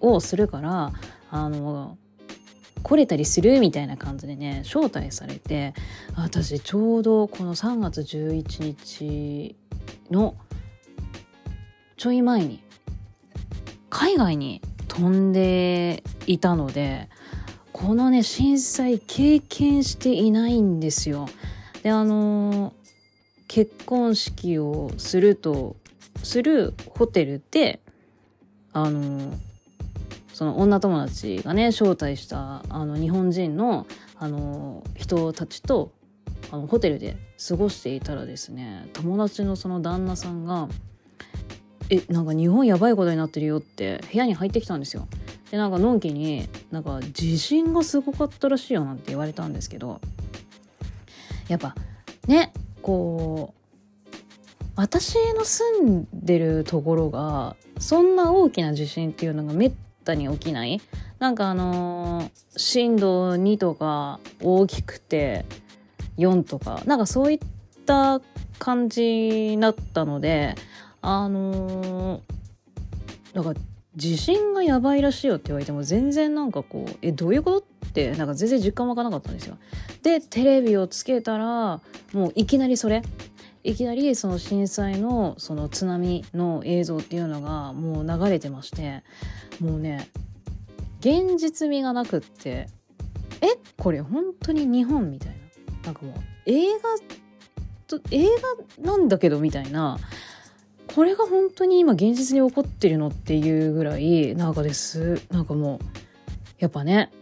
[0.00, 0.92] をするから
[1.30, 1.96] あの
[2.82, 5.74] 来れたりするみたいな感じでね招待されて
[6.16, 9.56] 私ちょうどこの3月11日
[10.10, 10.34] の
[11.98, 12.62] ちょい前に
[13.90, 17.08] 海外に飛んでいたので
[17.72, 21.28] このね震災経験していないんですよ。
[21.82, 22.72] であの
[23.48, 25.76] 結婚式をすると
[26.22, 27.80] するホテルで
[28.72, 29.34] あの
[30.32, 35.92] その女友達がね招待したあの日本人のあの人たちと
[36.52, 37.16] あのホテルで
[37.48, 40.68] 過ごしていたらですね友達のその旦那さんが
[41.90, 45.08] 「えなんか日本やばいことになってるよ」って部屋に入ってきたんですよ。
[45.50, 50.00] でなんかのんきになんか地震がすごかったらしいよなんて言われたんですけど
[51.48, 51.74] やっぱ
[52.26, 53.58] ねこう
[54.76, 59.72] 私の住んでるところがそんな大きな地震っていうのがめっ
[60.04, 60.80] たに起きない
[61.18, 65.46] なんかあのー、震度2とか大きくて
[66.18, 67.38] 4とかなんかそういっ
[67.86, 68.20] た
[68.58, 70.54] 感じだったので
[71.00, 73.60] あのー、だから
[73.96, 79.58] 地震がやばいらしいよって言われても全然なんかこうえどういうことってなんか全然実感湧かなかったんですよ。
[80.02, 81.80] でテレビをつけたら
[82.12, 83.02] もういきなりそれ
[83.64, 89.02] いきなりその震災のその津波の映像っていうのがもう流れてまして
[89.60, 90.08] もうね
[91.00, 92.68] 現実味がなくって
[93.40, 95.30] えこれ本当に日本みたい
[95.82, 96.14] ななんかもう
[96.46, 96.78] 映画
[97.88, 98.26] と映
[98.78, 99.98] 画なんだけどみたいな
[100.98, 105.22] これが本当に今現実に起こってるのっていうぐらいなんかです。
[105.30, 105.78] なんかもう
[106.58, 107.12] やっぱね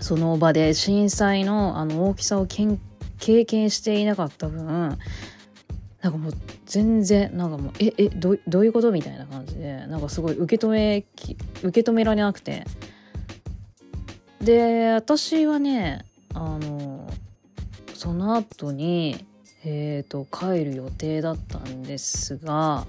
[0.00, 4.98] その場で震災のあの大きさを経験していなかった分なん
[6.00, 6.32] かもう
[6.64, 11.04] 全然なんかもうええどどういうことみたいな感じでなんかすごい受け止め
[11.62, 12.64] 受け止められなくて。
[14.40, 17.08] で私はねあの
[17.94, 19.24] その後に
[19.68, 22.86] えーと、帰る予定だったんですが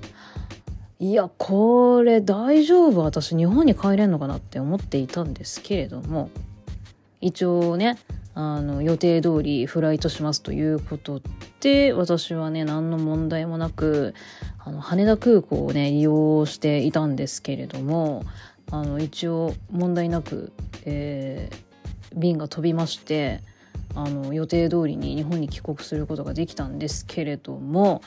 [0.99, 3.01] いやこれ大丈夫？
[3.01, 6.29] 私日本に帰れんのかなって思っていたんですけれども
[7.19, 7.97] 一応ね
[8.35, 11.19] あの予定通りフライトしますということ
[11.61, 14.13] で私はね何の問題もなく
[14.63, 18.23] あの羽田空港をね利用していたんですけれども
[18.69, 20.51] あの一応問題なく、
[20.85, 23.41] えー、便が飛びまして
[23.97, 28.03] あの予定通りに日本に帰国することができたんですけれども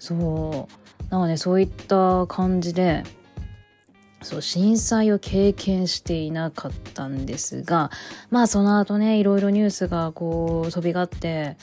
[0.00, 3.04] そうなのでそういった感じで
[4.20, 7.92] そう震災を経験していなかったんですが
[8.30, 11.56] まあその後ねいろいろニュースがこう飛び交って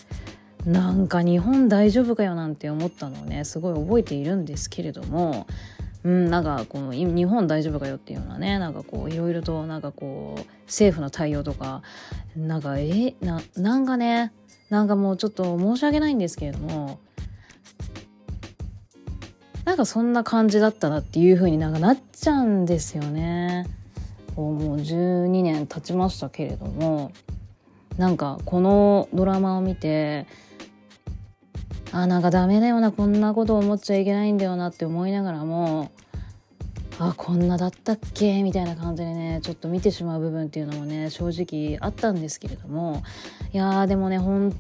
[0.65, 5.47] なんか日本大丈夫かよなんて思ったのをねすごい覚えているんですけれども
[6.05, 11.81] うん、なんかこの日本大丈夫かよっていうようなねなんかこういろいろとなんかこう政府の対応とか
[12.37, 14.31] なんかえななんかね
[14.69, 16.99] なんかもうちょっと申し訳ないんですけれども
[19.65, 23.65] なんかそんな感じだったなっていう風になんかなっちゃうんですよね。
[24.35, 27.13] こうもう12年経ちましたけれども
[27.97, 30.27] なんかこのドラマを見て
[31.97, 35.91] あなんかダメだよなこんなこと思っちゃいけないんだよなって思いながらも
[36.99, 38.43] あこんなだったっけ？
[38.43, 43.01] みたいな感じでねちょっと見てしまう部分っていうのもね正直あったんですけれども
[43.53, 44.53] いやーでもね本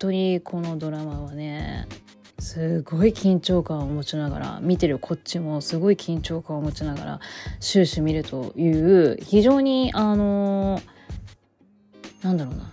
[0.00, 1.86] 当にこのドラマはね
[2.40, 7.20] すごい緊張感を持ちながら見てるこっちもすごい緊張感を持ちながら
[7.60, 12.72] 終始見るという非常にあのー、なんだろうな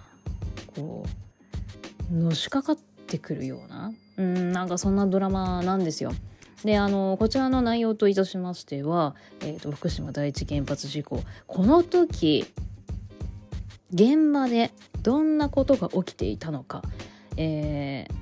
[0.76, 1.06] こ
[2.12, 2.78] うのしかかっ
[3.10, 3.92] ってくるような。
[4.18, 6.12] うんなんかそんなドラマなんですよ。
[6.64, 11.24] であのこちらの内容といたしましては、えーと、福島第一原発事故。
[11.48, 12.46] この時
[13.92, 16.84] 現場でどんなことが起きていたのか、
[17.38, 18.14] えー、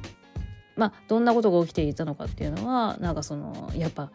[0.78, 4.12] まあどんなことが起きていたのかっていうのはなんかそのやっぱ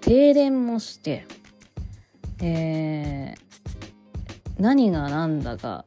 [0.00, 1.24] 停電もして、
[2.42, 5.84] えー、何が何だか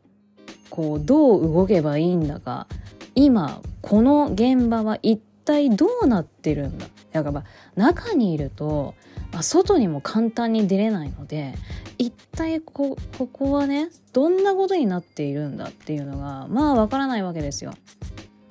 [0.69, 2.67] こうどう動けばいいんだか
[3.15, 6.87] 今この現場は一体どうなってるんだ？
[7.11, 7.43] だから
[7.75, 8.95] 中にいると、
[9.31, 11.53] まあ、外にも簡単に出れないので
[11.97, 17.73] 一体こここはねどんなことになっているんだっていうのがまあわからないわけですよ。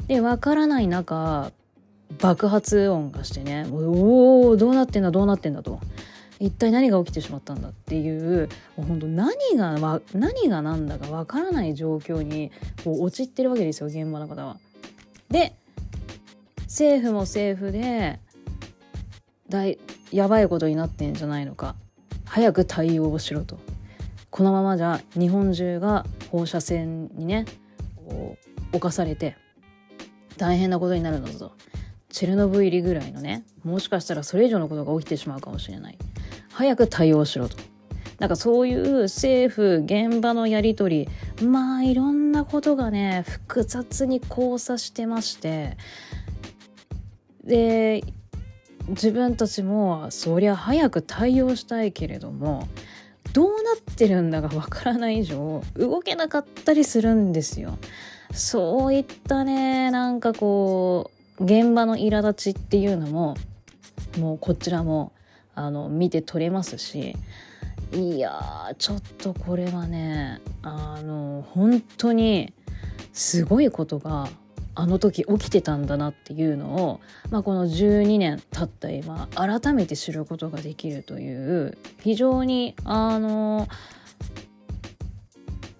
[0.07, 1.51] でわからない中
[2.20, 5.81] 爆発音がしてねおおどうなってんだどうなってんだと。
[6.42, 12.50] 一体何が起きてしまったんだっていうもう本当何が何が何だかわからない状況に
[12.83, 14.56] こう陥ってるわけですよ現場の方は。
[15.31, 15.54] で
[16.62, 18.19] 政府も政府で
[19.48, 19.79] 大
[20.10, 21.77] やばいことになってんじゃないのか。
[22.25, 23.60] 早く対応をしろと。
[24.31, 27.44] このままじゃ日本中が放射線にね
[27.94, 28.37] こ
[28.73, 29.37] う侵されて
[30.38, 31.50] 大変なことになるんだぞ。
[31.50, 31.52] と
[32.08, 35.98] チェルノブイリぐらいのねもしかしたらそれ以上のことが起きてしまうかもしれない。
[36.53, 37.57] 早く対応しろと
[38.19, 41.09] なんかそういう政府現場のやり取
[41.40, 45.77] りまあいろんなことがね複雑に交差してまして
[47.42, 48.05] で
[48.88, 52.69] 自分たちもそりゃ早く対応したいけれども
[53.33, 57.79] どうなってるんだかわからない以上動けなかったりするんですよ。
[58.33, 63.37] そういったねなんかこう現場の苛立ちっていうのも
[64.19, 65.13] もうこちらも
[65.55, 67.17] あの見て取れますし
[67.92, 72.53] いやちょっとこれはねあの本当に
[73.13, 74.29] すごいことが
[74.75, 77.00] あの時起きてたんだなっていうのを、
[77.31, 83.69] まあ、この12年経った今改めて知ることができるという非常にあの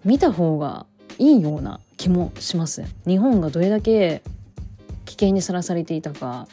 [0.05, 0.85] 見た方が
[1.19, 2.83] いいような気もします。
[3.07, 4.23] 日本がどれだけ
[5.05, 6.49] 危険にさらされていたか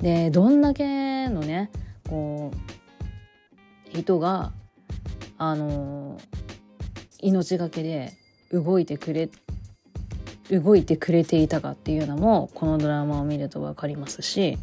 [0.00, 1.70] でどんだけのね
[2.08, 2.52] こ
[3.92, 4.52] う人が
[5.38, 6.20] あの
[7.20, 8.12] 命がけで
[8.52, 9.28] 動いてくれ
[10.50, 14.58] 動いてくれていたかっていうのもこのドラマを見ると分かりますし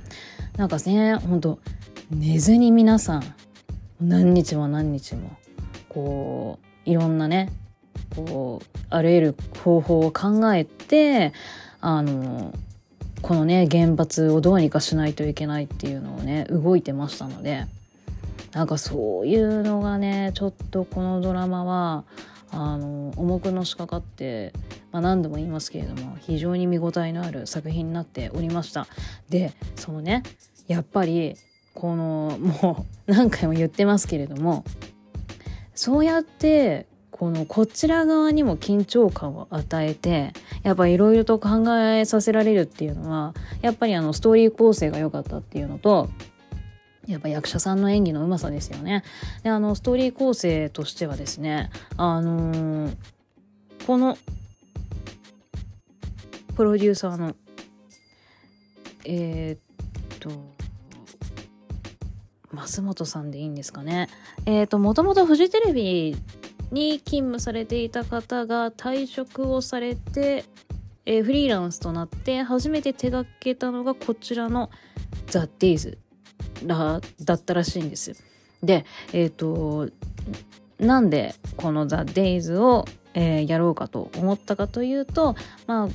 [0.58, 1.60] なんかねほんと
[2.10, 3.24] 寝ずに皆さん
[4.00, 5.38] 何日も何日も
[5.89, 7.52] こういろんなね
[8.16, 11.34] こうあらゆる方法を考えて
[11.82, 12.54] あの
[13.24, 17.66] このね原発をどうにかしないといけないっていうのをね動いてましたので
[18.52, 22.04] なんかそういうのがねちょっとこのドラマは
[22.52, 24.52] あの重くのしかかって、
[24.92, 28.88] まあ、何度も言いますけれども非常に見応えのある作品になっておりました。
[29.30, 30.22] でそのね
[30.68, 31.36] やっぱり
[31.74, 34.66] このもう何回も言ってますけれども
[35.74, 36.86] そうやって
[37.24, 46.10] このこちら側にも緊張感を与えてやっぱいろいろと考えさせられるっていうのはやっぱりあのストーリー構成が良かったっていうのと
[47.08, 49.06] やっぱ役者さんの演技のうまさですよね。
[49.42, 52.96] であのストーリー構成としてはですねあのー、
[53.88, 54.18] この
[56.58, 57.38] プロデューサーの
[59.06, 60.30] えー、っと
[62.54, 64.10] 増本さんでいいんですかね。
[64.46, 66.18] えー、っともともとフジテレビ
[66.74, 70.46] に勤務されていた方が退職をされて、
[71.06, 74.70] えー、フリーランスとなって初めて手がけたのがこちらの
[75.28, 75.98] 「ザ・デイズ
[76.66, 77.00] だ
[77.34, 78.16] ったらしいんです。
[78.64, 79.90] で、えっ、ー、と、
[80.80, 85.36] なんでこの The Days を、えー、やろうかと思ったかというと、
[85.68, 85.90] まあ、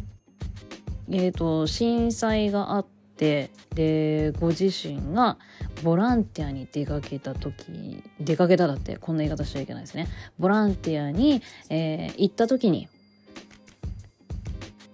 [1.11, 5.39] えっ、ー、と、震災があって、で、ご自身が
[5.83, 10.09] ボランティアに出かけた時、出かけただってこんな言い方しちゃいけないですね。
[10.39, 12.89] ボランティアに、えー、行った時に、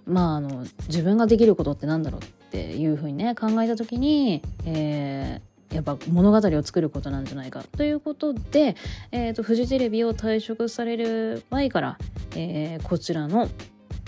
[0.05, 8.75] まあ、あの、自分ができることってなんだろうっていうふうにね、考えた時に、えー、やっぱ物語を作ることなんじゃないかということで、
[9.11, 11.97] えーと、フジテレビを退職される前から、
[12.35, 13.49] えー、こちらの、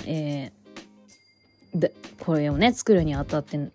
[0.05, 3.69] えー、でこれをね作るにあたって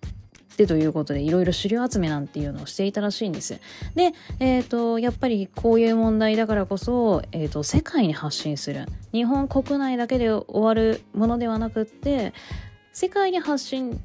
[0.57, 3.61] でということでいろいろ資料集めなんていうのをしていたらしいんです。
[3.95, 12.33] で、えーと、やっぱりこういう問題だからこそ、えーと世界に発信する日本国内だけで終わるものではなくって
[12.93, 14.01] 世界に発信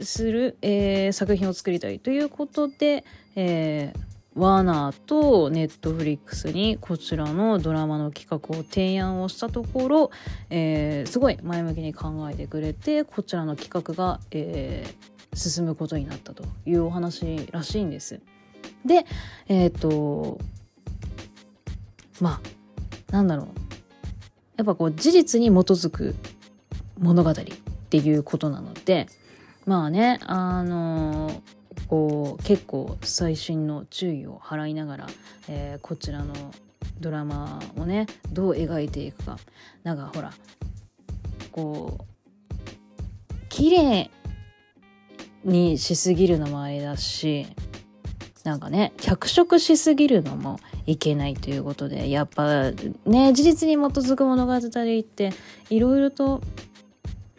[0.00, 10.10] する、えー、作品を作りたいということで、えー、ワーナーとネットフリックスにこちらのドラマの企画を提案をしたところ、
[10.50, 18.20] えー、すごい前向きに考えてくれてこちらの企画が、えー、進むことになったというお話らしいんです。
[18.84, 19.06] で
[19.48, 20.38] えっ、と
[22.20, 22.40] ま
[23.10, 23.46] あなんだろう
[24.56, 26.14] やっぱこう事実に基づく
[26.98, 27.34] 物語っ
[27.90, 29.06] ていうことなので
[29.66, 31.42] まあねあの、
[31.88, 35.06] こう結構細心の注意を払いながら、
[35.48, 36.34] えー、こちらの
[37.00, 39.38] ドラマをねどう描いていくか
[39.84, 40.32] なんかほら
[41.52, 42.04] こう
[43.48, 44.10] 綺麗
[45.44, 47.46] にしすぎるのもあれだし
[48.44, 52.70] なんかね脚色しすぎるのもいけないということでやっぱ
[53.04, 54.60] ね事実に基づく物語っ
[55.02, 55.32] て
[55.70, 56.40] いろいろと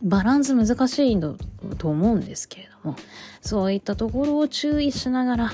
[0.02, 1.20] バランス難しい
[1.78, 2.96] と思うんですけれども
[3.42, 5.52] そういったところを注意しながら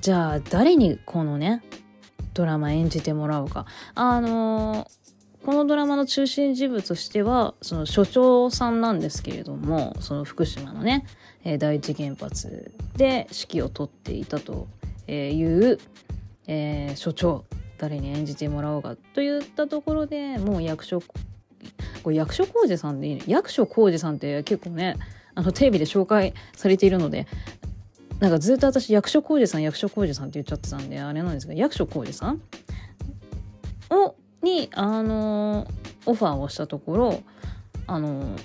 [0.00, 1.62] じゃあ誰にこのね
[2.38, 3.66] ドラマ演じてもらうか。
[3.96, 4.88] あの、
[5.48, 11.06] このドラマの中心人物としてはその所長さんなんですけれどもその福島のね、
[11.42, 14.68] えー、第一原発で指揮を執っていたと
[15.10, 15.78] いう、
[16.48, 17.46] えー、所長
[17.78, 21.00] 誰に演じてもらおうかといったところでもう役所
[22.02, 24.96] これ役所広司さんでいいね役所広司さんって結構ね
[25.34, 27.26] あのテレビで紹介されているので
[28.18, 32.42] なんかずっと私役所広司さん役所広司さんって言っちゃってたんであれなんですが役所広司さん
[33.88, 35.66] をにあの
[36.06, 37.22] オファーをしたところ
[37.86, 38.36] あの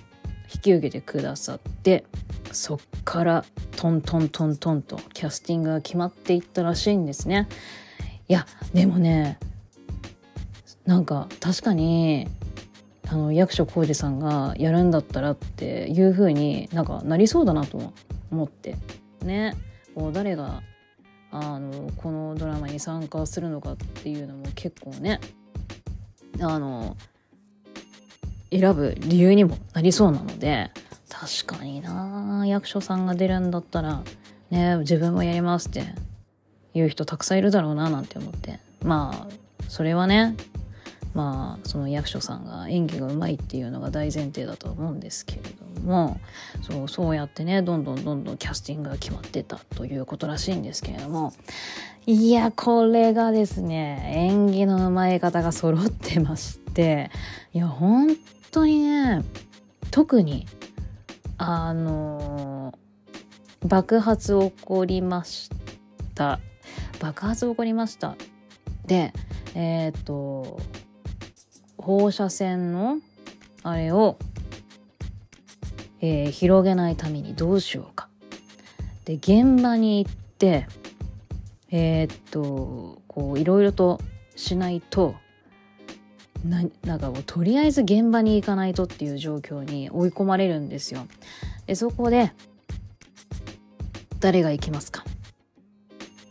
[0.53, 2.05] 引き受けてくださって
[2.51, 7.47] そっからトントントントンとキャスティングが決まっていったらしいんですね。
[8.27, 9.39] いやでもね
[10.85, 12.27] なんか確かに
[13.07, 17.93] あの役所広司さんがやるんだったらっていう風になんかなりそうだなと
[18.31, 18.75] 思って
[19.21, 19.55] ね
[19.95, 20.61] こう誰が
[21.31, 25.19] あのこのドラマに参加するのかっていうのも結構ね
[26.41, 26.97] あの
[28.51, 30.71] 選ぶ理由にもなりそうなので
[31.09, 34.03] 確かにな役所さんが出るんだったら
[34.49, 35.83] ね自分もやりますって
[36.73, 38.59] いう人たくさんいるだろうななんて思って。
[38.83, 40.35] まあそれはね
[41.13, 45.41] まあその役所さんが演技がうまいっていうのが大前提だと思うんですけれ
[45.75, 46.19] ども
[46.61, 51.33] そうそうやってねどんどんどんどんキャスティングが決まってたということらしいんですけれども
[52.05, 57.11] いやこれがですね演技のうまい方が揃ってまして
[57.53, 58.17] いや本
[58.51, 59.23] 当にね
[59.89, 60.45] 特に
[61.37, 62.77] あの
[63.65, 65.49] 爆発起こりまし
[66.13, 66.39] た
[66.99, 68.17] 爆発起こりました
[68.85, 69.13] で
[69.55, 70.59] えっ、ー、と
[71.77, 72.97] 放射線の
[73.63, 74.17] あれを、
[76.01, 78.07] えー、広げないためにどうしようか。
[79.05, 80.67] で現場に行って
[81.75, 83.99] えー、っとこういろいろと
[84.35, 85.15] しないと
[86.45, 91.07] ななんかもうとりあえず現場に行かないとっていう状況に追い込まれるんですよ。
[91.65, 92.31] でそこで
[94.19, 95.03] 誰が行きますか？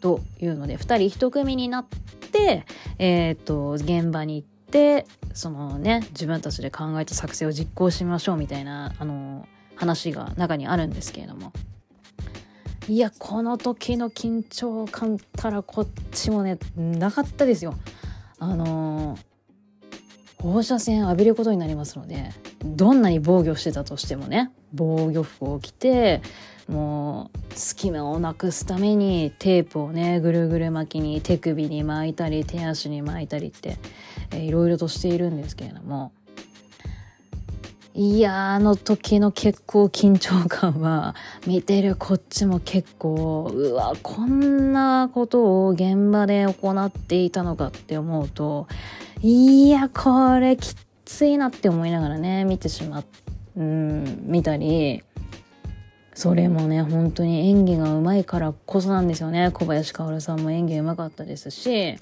[0.01, 1.87] というので2人1組になっ
[2.31, 2.65] て、
[2.99, 11.53] えー、っと現場に行ってそのね自分たちで考えた作戦を実行しましょうみたいなあの話が中にあるんですけれども
[12.89, 17.75] いやこの時の緊張感たらこっちもねなかったですよ。
[18.39, 19.19] あの
[20.39, 22.31] 放射線浴びることになりますので
[22.65, 26.21] どんなに防御してたとしてもね防御服を着て
[26.69, 33.79] もう隙間をなくすためにテープをねぐるぐる巻きに手首に巻いたり手足に巻いたりって
[34.33, 36.13] えー、いろいろとしているんですけれども
[37.95, 41.15] いやあの時の結構緊張感は
[41.47, 48.67] 見てるこっちも結構うわこんなことを現場で行っていたのかって思うと
[49.21, 50.75] いやこれき
[51.05, 53.05] ついなって思いながらね見てしま
[53.57, 55.03] うん見たり
[56.15, 59.51] それもね本当に演技がうまいからこそなんですよね。
[59.51, 61.99] 小林薫さんも演技うまかったですし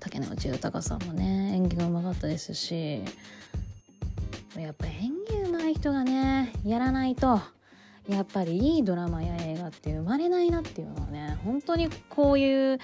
[0.00, 3.02] 竹野内豊さんもね演技がうまかったですし
[4.60, 7.40] やっぱ演技うまい人がねやらないと
[8.08, 12.78] やっぱりいいドラマや映画って生まれないなっていうのはね本当にこういう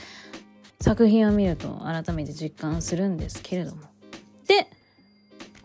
[0.80, 3.82] 作品を見ると改めて実感するんですけれども。
[4.46, 4.68] で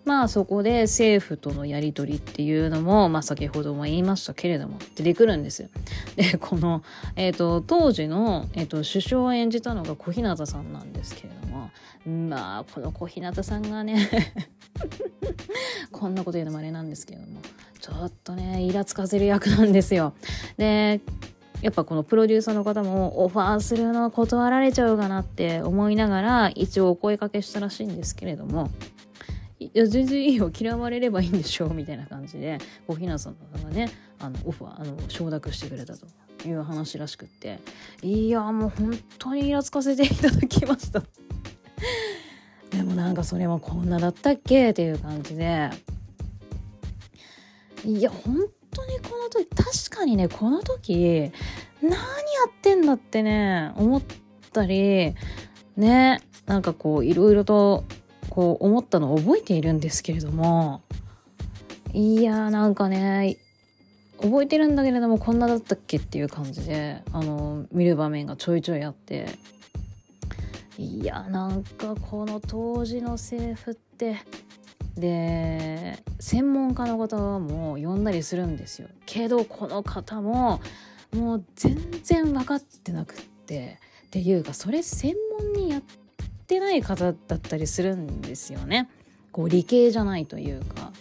[0.05, 5.69] まあそこで政府とのやり取りっていうのも、まあ、先ほども言いましたけれども出てくるんですよ。
[6.15, 6.83] でこの、
[7.15, 11.69] えーと、当時の、えーと、首相を演じたのが小日向さんなんですけれども
[12.29, 14.09] まあこの小日向さんがね
[15.91, 17.41] こんなこと言うのもあれなんですけれども
[17.79, 20.13] ちょっとねイラつかせる役なんですよ。
[20.57, 21.01] で
[21.61, 28.71] やっぱこのプロデューサーの方もオファーするの断られちゃうかなって思いながら一応お声かけしたらしいんですけれども
[29.59, 30.51] いや全然いいよ。
[30.57, 33.89] 嫌われればいいんでしょみたいな感じでこうひなさんがね
[34.19, 36.07] あのオファーあの承諾してくれたと
[36.47, 37.59] いう話らしくって。
[38.01, 41.03] いやもう本当にイラつかせていただきました。
[42.71, 45.69] でもなんかそれもこんなだったっけっていう感じで。
[47.85, 48.35] いや本
[48.71, 49.47] 当にこの時
[49.89, 51.31] 確かにねこの時
[51.81, 51.97] 何や
[52.49, 54.01] ってんだってね思っ
[54.51, 55.15] たり
[55.77, 57.85] ねなんかこういろいろと
[58.29, 60.81] こう思ったのを覚えているんですけれども。
[61.93, 63.37] いやーなんかね
[64.21, 69.27] 覚えてるんだけれどもこんなだったっけっていう感じであの見る場面がちょいちょいあって。
[70.77, 74.17] いやなんかこの当時の政府って。
[74.97, 78.89] で専門家の方も呼んだりするんですよ。
[79.05, 80.59] けどこの方も
[81.15, 83.79] もう全然分かってなくって。
[84.07, 86.08] っていうかそれ専門にやって
[86.49, 88.89] ってない方だったりするんですよね。
[89.31, 90.91] こう理系じゃないというか。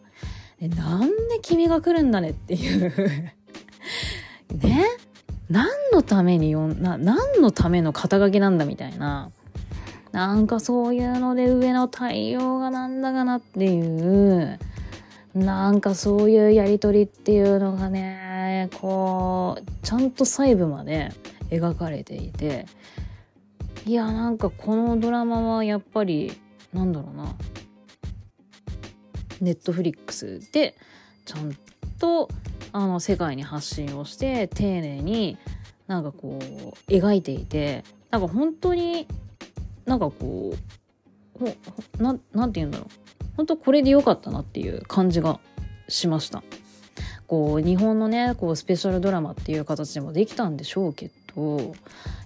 [0.61, 2.93] なんで君が来るんだねっていう。
[4.53, 4.85] ね？
[5.49, 9.31] 何のためによな何のための肩書きなんだみたいな。
[10.13, 14.59] なんかそういうので上の対応がなんだかなっていう。
[15.35, 21.11] なんかそういうやり取りっていうのがねこうちゃんと細部まで
[21.51, 22.67] 描かれていて。
[23.89, 26.39] いやなんかこのドラマはやっぱり
[26.75, 27.35] なんだろうな。
[29.41, 30.77] ネットフリックスで
[31.25, 31.57] ちゃん
[31.99, 32.29] と
[32.73, 35.39] あの世界に発信をして丁寧に
[35.87, 39.07] なんかこう描いていてなんか本当に
[39.87, 40.55] なんかこ
[41.41, 43.25] うななんて言うんだろう。
[43.39, 45.41] 本当これで良かったなっていう感じが
[45.89, 46.43] しました。
[47.27, 51.75] こう日本のねこうスペシャルドラマっていう形でもできたんでしょうけど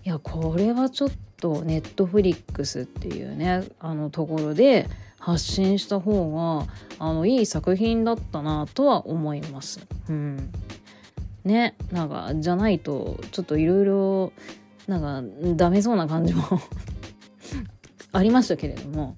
[0.04, 1.10] いやこれはちょっ
[1.42, 4.88] とネットフリックスっていうねあのところで
[5.18, 9.80] 発信した方があのいい作品だったなとは思います。
[10.08, 10.52] うん
[11.44, 14.32] ねなんかじゃないとちょっといろいろ
[14.86, 16.44] なんかダメそうな感じも
[18.12, 19.16] ありましたけれども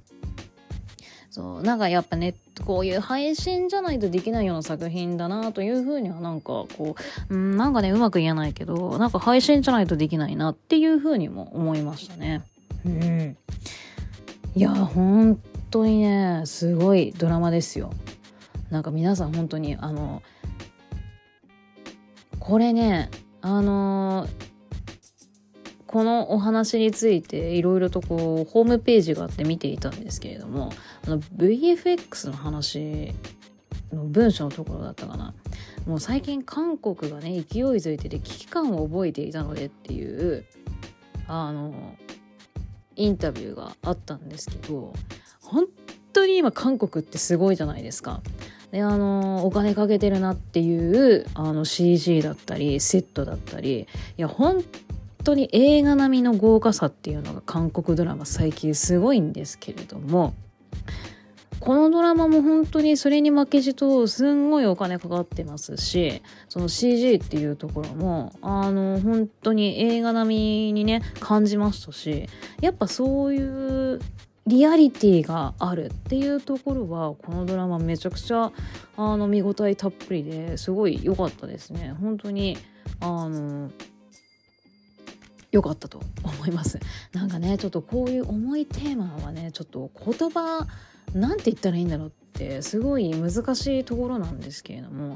[1.35, 6.95] そうなんかやっぱねこういう配信じゃないとできないような作品だなというふうにはなんかこ
[7.29, 12.45] う、うん、なんかねうまく言えないけどなんか配信じゃないとできないなっていうふうにも思いましたね。
[12.87, 13.37] うん、
[14.55, 15.41] いや本
[15.73, 17.91] 当にねすごいドラマですよ。
[18.71, 20.23] なんか皆さん本当にあの
[22.39, 23.11] これね
[23.41, 24.55] あのー
[25.95, 30.73] このお話についていろいろとこうホームページがあって見ていたんですけれども
[31.07, 33.13] あの VFX の話
[33.93, 35.35] の文章のところだったかな
[35.87, 40.45] もう最近韓国がね勢いづいてて危機感を覚えていたのでっていう
[41.27, 41.97] あの
[42.97, 44.93] インタビューがあったんですけど
[45.43, 45.67] 本
[46.13, 48.23] 当に今韓国ってすごいじゃないですか。
[48.71, 53.87] であのお金かけてるなっていうあの CG だったりセットだったりい
[54.17, 54.65] や本
[55.23, 60.35] 当に映画並みの豪華さっていうのが韓国ドラマ最近すごいんですけれども
[61.61, 72.29] このドラマも本当にそれに負けじとすんごいお金かかってますしその CG っていうところもあの本当に映画並みにね感じましたし
[72.61, 74.01] やっぱそういう
[74.47, 78.53] リアリティがあるっていうところはこのドラマめちゃくちゃ
[78.97, 81.97] あの見応えたっぷりですごい良かったですね。
[81.99, 82.59] 本当に
[83.01, 83.71] あの
[85.55, 86.81] 良かったと思います。
[87.13, 90.67] なんかねちょっとこういう重いテーマはねちょっと言葉
[91.15, 95.15] なんて言ったらいいんだろうってすごい難しいところなんですけれども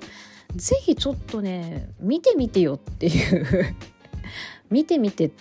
[0.54, 3.74] 是非ちょっとね見てみてよっていう
[4.70, 5.32] 見てみて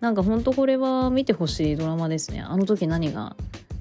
[0.00, 2.40] なんかほんとこれは見てほしいドラマですね。
[2.40, 3.36] あの時何が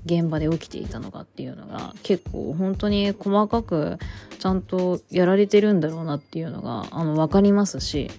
[0.05, 3.97] 現場で起きていたのかっていうのが結構本当に細かく
[4.38, 8.11] ちゃんとやられてるんだろうなっていうのがあの分かりますし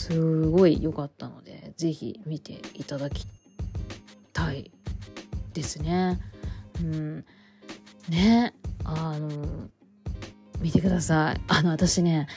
[0.00, 3.26] すごい良かったので是非見ていただき
[4.32, 4.70] たい
[5.52, 6.18] ですね。
[6.80, 7.24] うん、
[8.08, 9.28] ねあの
[10.58, 11.40] 見てください。
[11.48, 12.28] あの私ね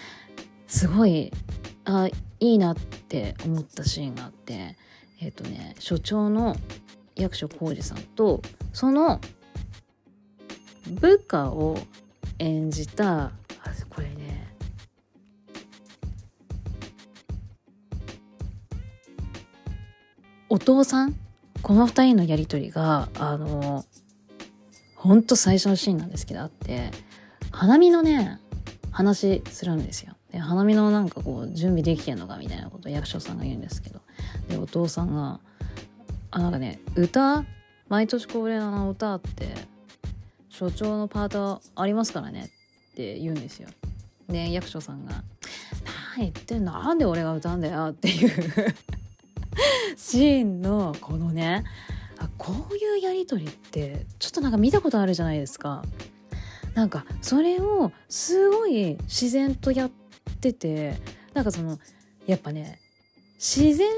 [0.67, 1.31] すごい
[1.85, 2.09] あ
[2.41, 4.75] いいなって思ったシーンがあって
[5.21, 6.57] えっ、ー、とね所長の
[7.15, 8.41] 役所広司さんと
[8.73, 9.21] その
[10.99, 11.77] 部下を
[12.39, 13.31] 演じた
[13.89, 14.42] これね
[20.53, 21.15] お父さん？
[21.63, 23.85] この2人のやり取りがあの
[24.93, 26.91] ほんと最初のシーンなんですけどあって
[27.49, 28.39] 花見のね
[28.91, 30.13] 話するんですよ。
[30.31, 33.99] で花見のなんかこう準備できてんのかみたいなことを役所さんが言うんですけど。
[34.47, 35.39] でお父さんが
[36.29, 37.45] 「あなんかね歌？
[37.89, 39.55] 毎年恒例の歌って
[40.49, 42.51] 所長のパートありますからね」
[42.93, 43.69] って言うんですよ。
[44.29, 45.23] で役所さんが
[46.15, 46.73] 「何言ってんの？
[46.73, 48.75] なんで俺が歌うんだよ」っていう。
[49.95, 51.63] シーンのこのね
[52.17, 55.83] あこういうやり取りってちょっとなんか見たことあるじゃないですか。
[56.73, 59.91] なんかそれをすごい自然とやっ
[60.41, 60.95] てて
[61.33, 61.77] なんかその
[62.25, 62.79] やっぱね
[63.35, 63.89] 自然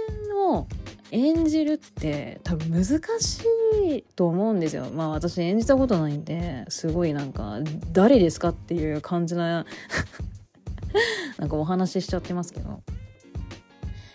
[0.49, 0.67] を
[1.11, 2.85] 演じるって多分難
[3.19, 3.43] し
[3.85, 4.87] いと思うんですよ。
[4.93, 7.59] まあ私演じたことないんですごいなんか
[7.91, 9.65] 誰ですかっていう感じな
[11.37, 12.81] なんかお話ししちゃってますけど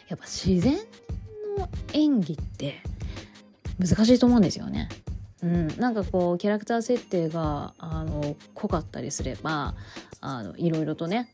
[0.09, 0.77] やっぱ自然
[1.61, 2.83] の演技って
[3.79, 4.89] 難しいと思うんですよね。
[5.43, 9.75] うん、なんかこうキャラクター設定があの濃かったりすれば
[10.21, 11.31] あのいろいろとね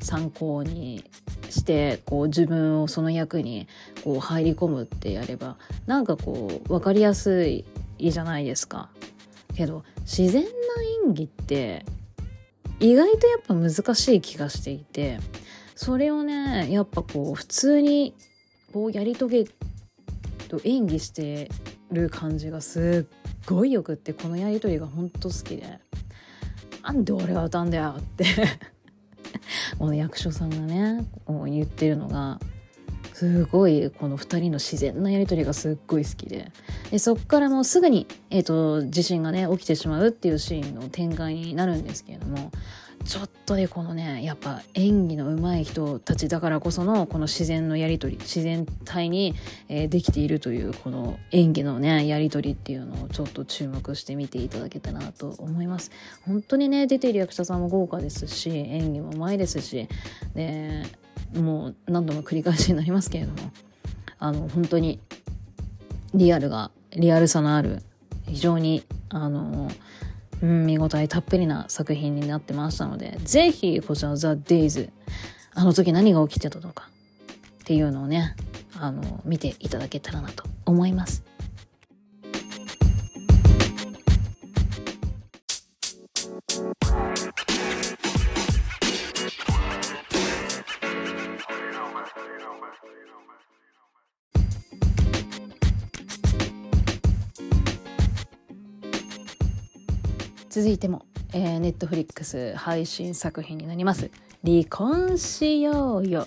[0.00, 1.04] 参考に
[1.48, 3.66] してこう自分をその役に
[4.04, 7.64] こう入り込むってやればなんかこう分かりやすい
[7.98, 8.90] じゃないですか。
[9.56, 10.48] けど自然な
[11.06, 11.84] 演技って
[12.78, 15.18] 意外とやっぱ難しい気がしていて
[15.74, 18.14] それをねやっぱこう普通に
[18.72, 19.44] こうやり遂げ
[20.48, 21.50] と演技して
[21.90, 25.78] る感じがすっごいよくってこのやり取りがほんと好きで
[26.82, 28.24] 「なんで俺が歌うんだよ」って。
[29.78, 31.04] この役所さんがね
[31.46, 32.40] 言ってるのが
[33.14, 36.50] すごいこの2人の自然なやり取りがすっごい好きで。
[36.90, 42.50] でそっからもうすぐに、えーと、地震がね起きてしまうっていうシーンの展開になるんですけれども
[43.04, 49.34] ちょっとねこのねやっぱ演技の上手い人たちだからこそのこの自然のやり取り自然体に、
[49.68, 55.90] えー、できているというこの演技のねやり取りっていうのをちょっと注目して見ていただけたらなと思います。
[56.26, 59.88] 本当にね出ている役者さんも豪華ですし演技も上手いですし
[60.34, 60.82] で
[61.34, 63.50] もう何度も繰り返しになりますけれども
[64.18, 65.00] あの本当に
[66.14, 67.82] リアルがリアルさのある
[68.26, 69.70] 非常にあの
[70.42, 74.90] うん、見応えたっぷりな作品になってましたので、ぜひこちら The Days、
[75.54, 76.88] あの時何が起きてたのか
[77.62, 78.34] っていうのをね、
[78.78, 81.29] あの、見ていただけたらなと思います。
[100.60, 104.10] 続いても、えー、ネットフリックス配信作品になります
[104.44, 106.26] 「離婚しようよ」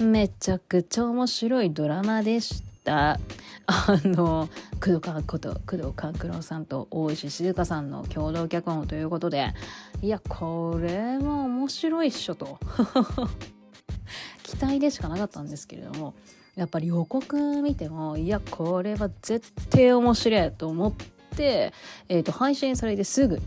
[0.00, 3.20] めちゃくちゃ面白いドラマでした。
[3.68, 4.48] あの
[4.82, 9.52] 工藤官こと工藤官九郎さんと大石静香さんの共同脚本ということで。
[10.00, 12.58] いやこれは面白いっしょと。
[14.42, 16.14] 期待でしかなかったんですけれども。
[16.56, 23.40] やっぱり予告見てもいやこれは絶対面白いと思って、えー、と配信されてすぐ。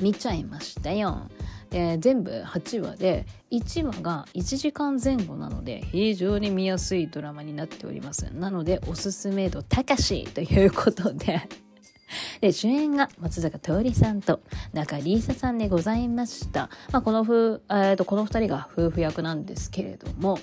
[0.00, 1.28] 見ちゃいましたよ。
[1.70, 8.26] えー、全部8話で1話が1時間前後なので非常に見やすいドラマになっております。
[8.32, 11.48] なのでおすすめ度高しということで。
[12.40, 14.40] で主演が松坂桃李さんと
[14.72, 20.38] 中里依紗さんでございました、まあ、この夫、えー、とこの2人が夫婦役なんですけれども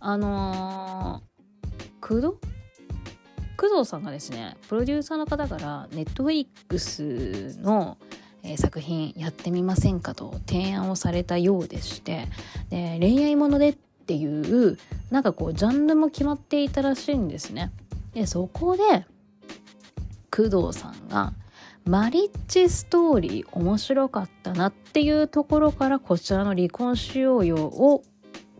[0.00, 2.55] あのー、工藤
[3.56, 7.96] 工藤さんがですねプロデューサーの方からネットフリックスの、
[8.42, 12.28] えー、作品やってみませんかと提案をされたようでして
[12.70, 14.78] で恋愛ものでっていう
[15.10, 17.72] なんかこうジャンルも決まっていたらしいんですね。
[18.14, 19.04] でそこで
[20.30, 21.32] 工藤さんが
[21.84, 28.02] マリッジストーリー面白かったなっていうところからこちらの離婚しようよを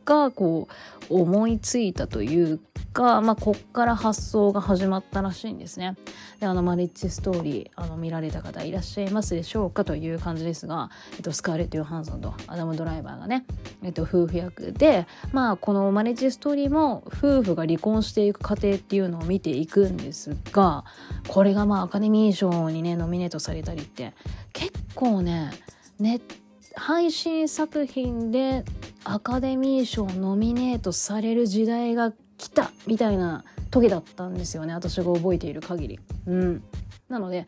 [0.06, 0.68] がこ
[1.10, 2.60] う思いついたという
[2.94, 5.96] か、まあ、こっから発想が始まったらしいんですね。
[6.40, 13.44] であのマリッジストーリーあの見られた方いらっしゃいますでしょうかという感じですが、えっと、スカーレット・ヨハンソンとアダム・ドライバーがね、
[13.82, 20.84] えっと、夫婦役で、まあ、このマリッジストーリーも夫婦が離婚していく過程っていうのを見ていくんですが
[21.28, 24.14] これがまあアカデミー賞にねノミネートされたりって
[24.52, 25.50] 結構ね
[25.98, 26.45] ネット
[26.76, 28.64] 配信作品で
[29.04, 36.00] アカデミー賞ノミネートされる時代が来たみたいな時だったんですよね私が覚えている限り。
[36.26, 36.62] うん、
[37.08, 37.46] なので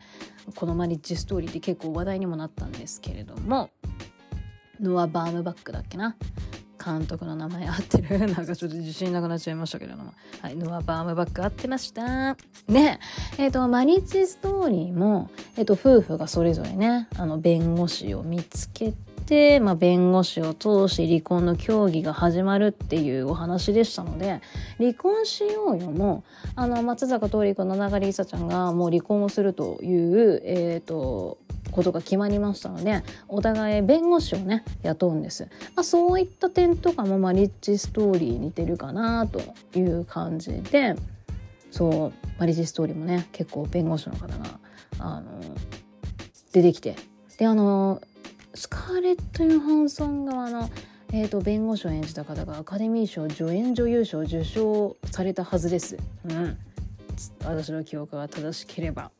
[0.55, 3.69] このマリッジストーリーって結構話題にもなったんですけれども
[4.81, 6.15] ノア・バームバックだっけな
[6.83, 10.13] 監督の名前合ってるなんかちょっと自信なくなっちゃいましたけれども。
[10.41, 12.35] はい、ノア・バームバック合ってました。
[12.69, 12.99] で、
[13.37, 19.08] えっ、ー、と、マリッジストーリーも、えっ、ー、と、夫婦がそれぞれね、あの、弁護士を見つけて、
[19.59, 24.41] まあ、弁護士を通し離婚の協議が始まるっていうお話でしたので
[24.77, 26.23] 離婚しようよも
[26.55, 31.37] あの松坂桃李君の永里依紗ちゃんがもう離婚をするという、えーと、
[31.71, 39.41] ことが決まりましたのでお互い弁護士をね雇うんです、まあ、そういった点とかも、まあ、リッチストーリー似てるかなと
[39.77, 40.95] いう感じで
[41.71, 44.59] そうマリッジストーリーもね結構弁護士の方が
[44.99, 45.29] あの
[46.51, 46.95] 出てきて
[47.37, 48.01] であの
[48.59, 50.69] スカーレット・ヨハンソン側の、
[51.13, 55.95] えーと、弁護士を演じた方がアカデミー賞助演女優賞受賞されたはずです。
[56.25, 56.57] うん、
[57.45, 59.11] 私の記憶が正しければ。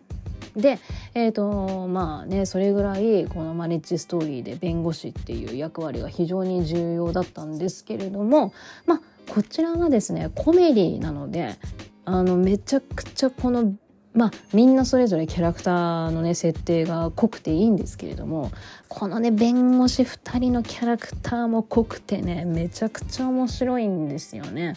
[0.58, 0.78] で
[1.14, 8.52] えーとまあねそれぐらいこのマリッジストーリーで弁護士っていう役割が非常に重要だったんですけれども
[8.86, 11.56] まあこちらはですねコメディなので
[12.04, 13.74] あのめちゃくちゃこの
[14.14, 18.52] まあみんなそれぞれキャラクターのね設定が濃くていいんですけれども
[18.88, 24.76] このね弁護士2人のキャラクターも濃くてねめちゃくちゃ面白いんですよね。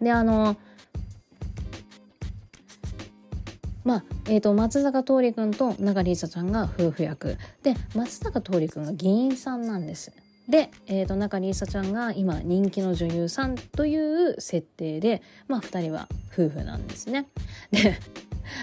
[0.00, 0.56] であの
[3.84, 10.12] まあえーと、松坂桃李君と永里依紗ちゃんが夫婦役で松坂桃李君が議員さんなんです。
[10.48, 17.26] で、えーと、中里依紗ちゃんが今人気の女優さんという設定で、まあ、2人は夫婦なんですね。
[17.70, 17.98] で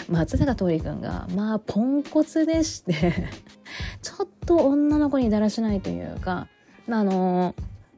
[0.09, 2.93] 松坂桃李君がまあポンコツでして
[4.01, 6.47] ちょっと女の子にだらしないというか
[6.87, 7.55] まあの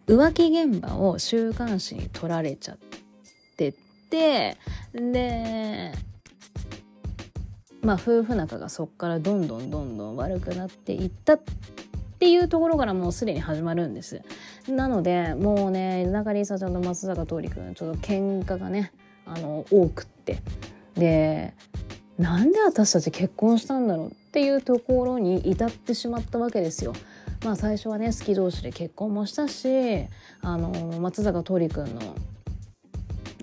[0.08, 2.78] 浮気現場を週刊誌に撮られちゃっ
[3.58, 3.74] て
[4.10, 4.58] て
[4.94, 5.92] で
[7.82, 11.42] まあ夫婦仲がそっからどんどんどんどん悪くなっていったっ
[12.24, 14.22] っていうところからもうすでに始まるんです。
[14.70, 18.94] なのでもうね中里依紗ちゃんと松坂桃李君ちょっと喧嘩がね
[19.26, 20.38] あの多くって。
[20.96, 21.54] で
[22.18, 26.94] なんで私たち結婚したんだろうっていうところに至ってしまったわけですよ。
[27.44, 29.68] まあ最初はね好き同士で結婚もしたし
[30.42, 32.16] あの松坂桃李君の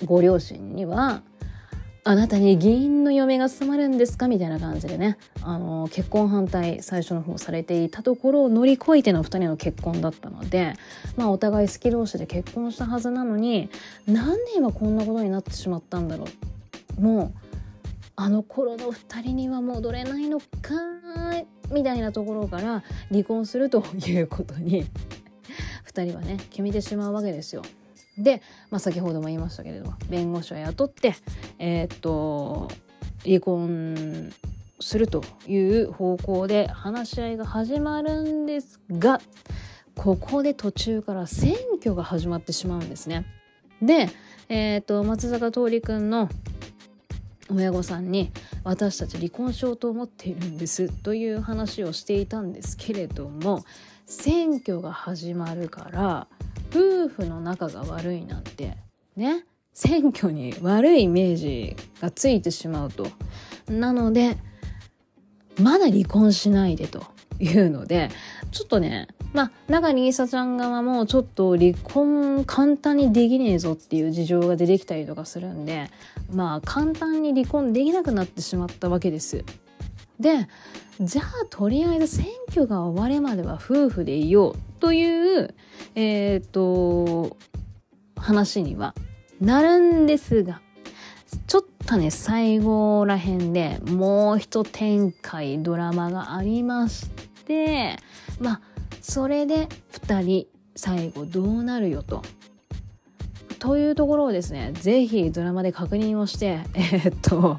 [0.05, 1.23] ご両親には
[2.03, 10.75] あなたに議員の嫁が務まるんですかみたいな感じでねあの結婚反対最初の方されていたところを乗り越えての2人の結婚だったので
[11.17, 13.69] まあお互い好き同士で結婚したはずなのに
[14.07, 16.29] なんで今こんなことになってしまったんだろう
[17.01, 17.41] もう
[18.17, 20.45] あの頃の2人には戻れないのか
[21.71, 24.85] みたいなところから離婚するということに
[25.93, 27.63] 2人はね決めてしまうわけですよ。
[28.19, 31.15] で、まあ、先ほども言いましたけれども弁護士を雇って
[31.59, 32.69] えー、っと
[33.25, 34.33] 離婚
[34.81, 39.21] するという方向で話し合いが始まるんですが
[39.95, 43.25] ここで途中から選挙が始まってしまうんですね。
[43.83, 44.09] で、
[44.49, 46.29] えー、っと松坂桃李君の
[47.55, 48.33] 親御さんに
[48.65, 53.65] 私たち離婚しようと思っているんですという話をしていたんですけれども
[54.07, 56.27] 選挙が始まるから
[56.71, 58.77] 夫婦の仲が悪いなんて
[59.17, 63.07] ね選挙に悪いイメージがついてしまうと。
[63.69, 64.37] なので
[65.61, 67.05] まだ離婚しないでと。
[67.41, 68.11] いうので
[68.53, 75.91] ちょっとねまあ中里依紗ちゃん側もちょっと離婚簡単にできねえぞっていう事情が出てきたりとかするんで
[76.33, 79.45] まあ簡単に離婚できなくなってしまったわけです。
[80.19, 80.49] で
[81.01, 85.55] じゃあとりあえず選挙が終わるまでは夫婦でいようという
[85.95, 87.37] えっ、と
[88.17, 88.95] 話には
[89.41, 90.61] なるんですが
[91.47, 97.30] ちょっとね最後らへんでもう一展開ドラマがありまして
[98.41, 98.61] まあ
[99.01, 100.47] それで2人
[100.77, 102.23] 最後どうなるよと。
[103.59, 107.59] というところをですね是非ドラマで確認をして えー、っと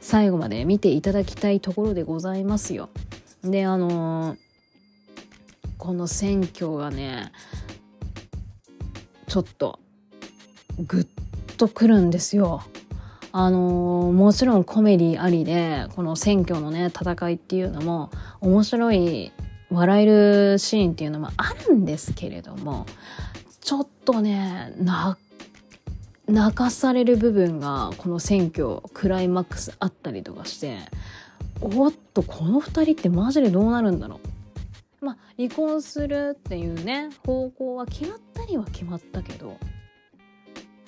[0.00, 2.90] 最後まで見ていただきたいところでございますよ。
[3.42, 4.38] であのー、
[5.78, 7.32] この選挙がね
[9.26, 9.78] ちょっと
[10.78, 12.62] グッとくるんですよ。
[13.38, 18.10] あのー、もちろんコメディありでこの選挙のね戦いっていうのも
[18.40, 19.30] 面白い
[19.70, 22.86] 笑えるシーンっていうのもあるんですけれども
[23.60, 24.72] ちょっとね
[26.26, 30.78] 泣かされる部分がこの選挙クライマックスあったりとかして
[31.60, 34.18] おっとこの2人ってマジでどうなるんだろ
[35.02, 35.04] う。
[35.04, 39.58] まあ離婚するっていうね方向は決まったりは決まったけど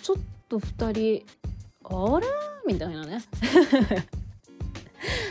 [0.01, 0.17] ちょっ
[0.49, 1.48] と2人
[1.91, 2.27] あれ
[2.67, 3.23] みたいなね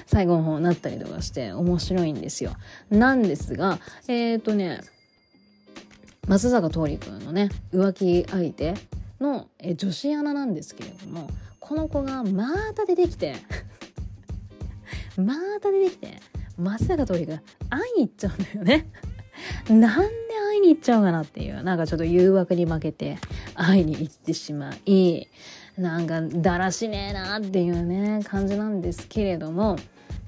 [0.06, 2.56] 最後の方になったりとかして面白いんですよ。
[2.90, 4.82] なんですがえっ、ー、とね
[6.28, 8.74] 松坂桃李君のね浮気相手
[9.20, 11.30] のえ女子アナなんですけれども
[11.60, 13.36] この子がまた出てきて
[15.18, 16.20] また出てきて
[16.58, 17.40] 松坂桃李君
[17.70, 18.90] 会いに行っちゃうんだよね。
[19.70, 20.08] なんで
[20.50, 23.18] 会いに行っちゃうかなっていうなんかちょっと誘惑に負けて
[23.54, 25.28] 会いに行ってしまい
[25.78, 29.78] なんかだらしねえなっていうね感じなんですけれども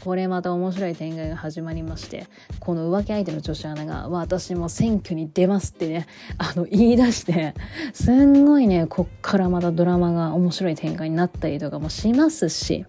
[0.04, 2.28] これまた面白い展開が始まりまして
[2.60, 7.54] この浮気相手の女子アナが私も選挙に出ますってねあの言い出して
[7.94, 12.86] すんごいねこっからまたドラマが面白い展開になったりとかもしますし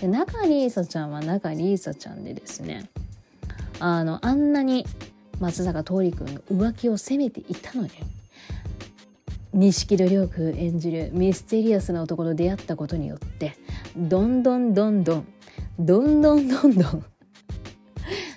[0.00, 2.88] で中里依紗ちゃんは中里依紗ちゃんでですね
[3.80, 4.86] あのあんなに
[5.40, 7.90] 松坂桃李君の浮気を責めていたのに
[9.54, 13.56] 錦戸亮君演じるミステリアスな男と出会ったことによって
[13.96, 15.26] どんどんどんどん
[15.78, 17.04] どんどんどんどん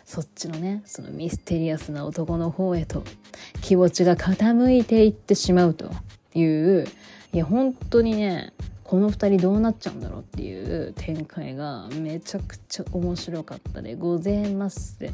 [0.06, 3.04] そっちのねそのミステリアスな男の方へと
[3.62, 5.92] 気持ちが傾いていってしまうと
[6.36, 6.86] いう
[7.34, 8.54] いや本当にね
[8.84, 15.00] この2人どうなっちゃうんだろうっていう展開がめちゃくちゃ面白かったでございます。
[15.00, 15.12] で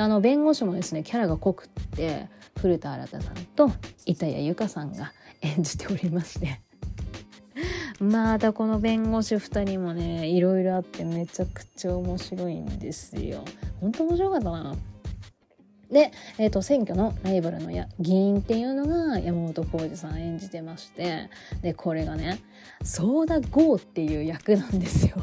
[0.00, 2.28] あの弁護士もですねキャラが濃くって
[2.60, 3.70] 古田新太さんと
[4.06, 6.60] 板谷由香さんが演じておりまして
[8.00, 13.44] またこの弁護士2人もねいろいろあってめちゃくちゃ面白いんですよ。
[13.80, 14.76] 本当面白かったな。
[15.90, 21.28] で、えーと、選挙のライバルのや議員っていうのが山本浩二さん演じてまして
[21.60, 22.40] でこれがね
[22.82, 25.16] ソーダゴーっていう役なんですよ。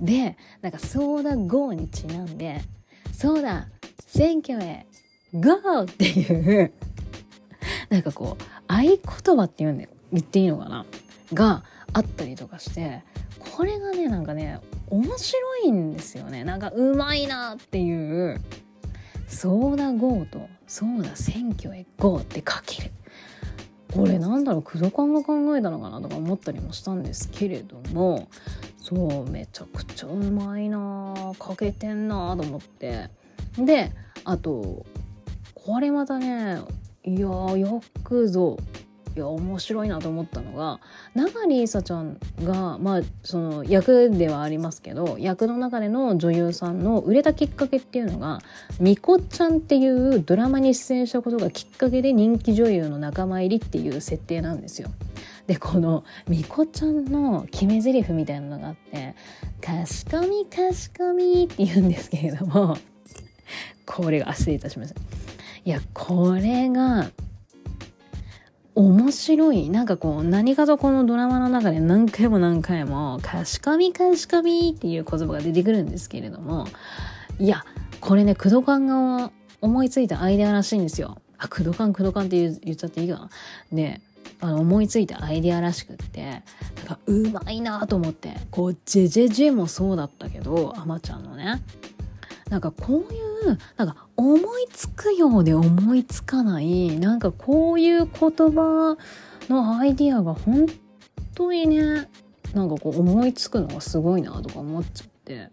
[0.00, 2.62] でなんかソーダゴーにちなんで
[3.12, 3.68] 「そうだ
[4.06, 4.86] 選挙へ
[5.34, 6.72] ゴー!」っていう
[7.90, 8.98] なんかこう合言
[9.36, 10.86] 葉っていうんで言っていいのかな？
[11.34, 13.02] があったりとかして
[13.38, 16.44] これがねなんかね面白いんですよね。
[16.44, 18.40] なんかうまいなっていう
[19.26, 22.92] ソーダ GO とソーダ選挙へ GO って書ける。
[23.92, 28.28] これなんだろう工藤官が考えたのかなとか思ったりもしたんですけれども
[28.78, 33.10] そうめちゃくちゃうまいなあかけてんなあと思って。
[33.58, 33.90] で
[34.24, 34.84] あと
[35.66, 36.60] これまたね
[37.02, 38.56] いやよくぞ
[39.16, 40.78] いや面白いなと思ったのが
[41.16, 48.42] 流里さちゃんがまあその役ではありますけど役の中での女優さんの売れたきっかけっていうのが
[48.78, 54.90] 「みこちゃん」っていうドラマに出演したことがきっかけで人気女優の仲間入りっていう設定なんですよ。
[55.48, 59.16] でこのみこちゃんの決め台詞みたいなのがあって
[59.60, 62.76] 「かしこみかしこみ」って言うんですけれども
[63.84, 65.35] これが失礼いたしました。
[65.66, 67.10] いやこれが
[68.76, 76.68] 面白いなんかこう何かとこのドラマの中で何回も何回も「かしこみかしこみ」っていう言葉が出てくるんですけれども
[77.40, 77.64] いや
[78.00, 81.20] これね工藤館が思いついたアイデアらしいんですよ。
[81.36, 83.30] あ工藤館工藤館って言っちゃっていいかな。
[83.72, 84.00] で
[84.40, 86.42] あの思いついたアイデアらしくって
[86.76, 91.60] なんかうまいなと思ってこう「ジェジェジェ」もそうだったけどあまちゃんのね
[92.50, 98.96] なんかこういうなんか思いつくようで思いつかないなんかこういう言葉
[99.48, 100.66] のアイディアが本
[101.34, 102.08] 当にね
[102.54, 105.50] なんかこう思いつくのがすごいなとか思っちゃって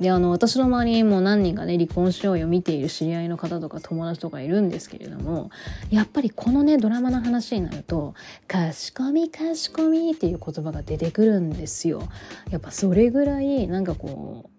[0.00, 5.50] であの私の周りにも何人かね離婚しようよ見ている知り合いの方とか友達とかいるんですけれども
[5.90, 8.14] やっぱりこのねドラマの話になると
[8.46, 12.04] 「かしこみかしこみ」っていう言葉が出てくるんですよ。
[12.50, 14.57] やっぱそれぐらいなんかこう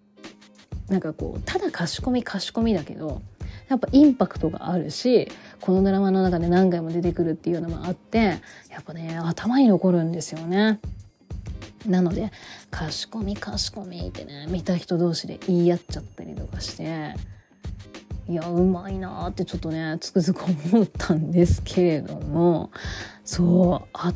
[0.90, 3.22] なんかこうただ賢み賢みだけど
[3.68, 5.30] やっぱインパクトがあるし
[5.62, 8.18] このドラマの中で何回も出てくるっていうのもあって
[8.70, 10.80] やっぱね頭に残るんですよね。
[11.86, 12.32] なので
[12.72, 17.16] 「賢み賢み」ってね見た人同士で言い合っちゃったりとかして
[18.28, 22.70] いやうまいなってちょっとねつくづく思ったんですけれども
[23.24, 24.14] そうあ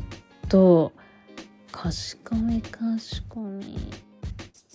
[0.48, 0.92] と
[1.72, 3.78] 「賢み賢み」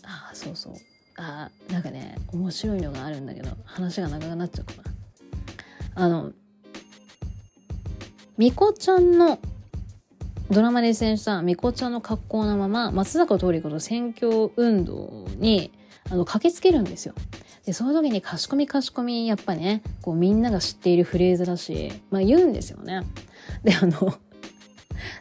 [0.03, 0.73] あそうそう
[1.19, 6.31] あなんかね面白いのがあるんだけど話が長くなっちゃうかなあの
[8.37, 9.37] みこちゃんの
[10.49, 15.71] ドラマで出演したみこちゃんの格好のまま松坂桃李子と選挙運動に
[16.09, 17.13] あの駆けつけるんですよ。
[17.65, 23.01] でその時に「かしこみかしこみ」やっぱねこうみんなが知っているフレーズだし、まあ、言うんですよね。
[23.63, 24.13] であの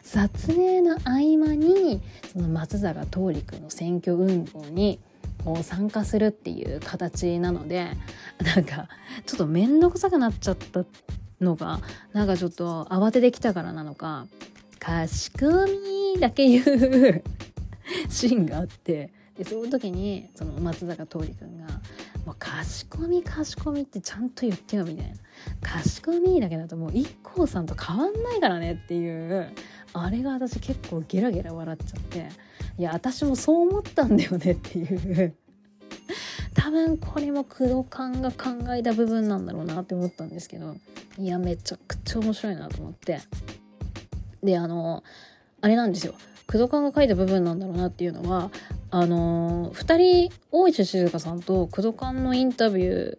[0.01, 4.99] 撮影の合間にその松坂桃李君の選挙運動に
[5.43, 7.87] こう参加するっていう形なので
[8.43, 8.87] なんか
[9.25, 10.85] ちょっと面倒くさくなっちゃった
[11.41, 11.79] のが
[12.13, 14.27] なんかちょっと慌ててきたからなのか
[14.79, 15.65] 「かしこ
[16.13, 17.23] み」だけ言う
[18.09, 21.67] シーンがあってでその時にその松坂桃李君が
[22.25, 25.15] 「もうかしこみかしこみってちゃんと言ってよ」みたいな
[25.63, 29.53] 「かしこみ」だけだともう IKKO さんと変わんないからねっていう
[29.93, 32.29] あれが私結構ゲラゲラ笑っちゃって
[32.77, 35.35] いや私もそう思ったんだよねっていう。
[36.53, 40.75] 多分これも工藤館が考えた部分なんだろうなって思ったんですけど
[41.17, 43.21] いやめちゃくちゃ面白いなと思って。
[44.43, 45.03] であの
[45.61, 46.13] あれなんですよ。
[46.47, 48.49] 工藤館が書いた部分なんだろうなっていうのは
[48.89, 53.17] あの2人大石静香さんと工藤館のインタビュー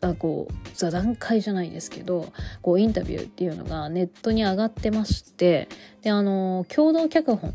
[0.00, 2.32] あこう座談会じゃないですけど
[2.62, 5.68] こうインタビューっていうのがネットに上がってまして
[6.02, 7.54] であの共同脚本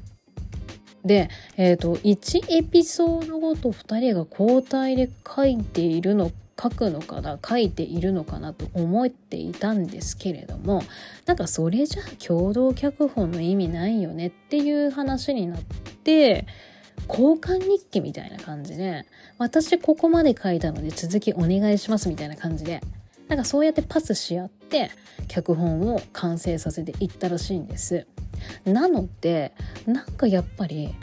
[1.06, 6.32] で、えーと、1エピソードごと2人が交代で書いているの
[6.62, 10.84] 書くのかな書いているのかなと思っていたんですけれども
[11.26, 15.62] なんかそれじゃあ共同脚本の意味ないよねっていう話になっ
[16.04, 16.46] て
[17.08, 19.06] 交換日記みたいな感じで
[19.38, 22.82] 私ここまで書いたので続きお願いしますみたいな感じで
[23.28, 24.92] なんかそうやってパスし合って
[25.28, 28.06] 脚本を完成させていったらしいんです。
[28.66, 29.54] なので
[29.86, 30.94] なんかやっぱり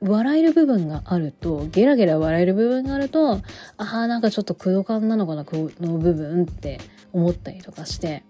[0.00, 3.40] 笑える部分があるとゲラゲラ笑える部分があるとあ
[3.76, 6.80] あなんかちょっと空感なのかなこの部分って
[7.12, 8.24] 思ったりとかして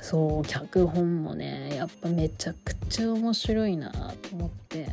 [0.00, 4.88] そう脚本もねやっぱめちゃくちゃ面白いなと思って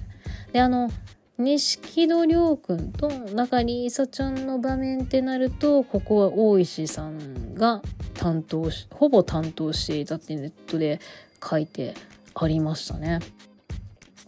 [0.54, 0.92] であの
[1.38, 7.82] 錦戸亮君と中里依紗ちゃんの場面ってなるとここは大石さんが
[8.14, 11.00] 担当しほぼ担当していたってネットで
[11.44, 11.96] 書いて
[12.36, 13.20] ありましたね。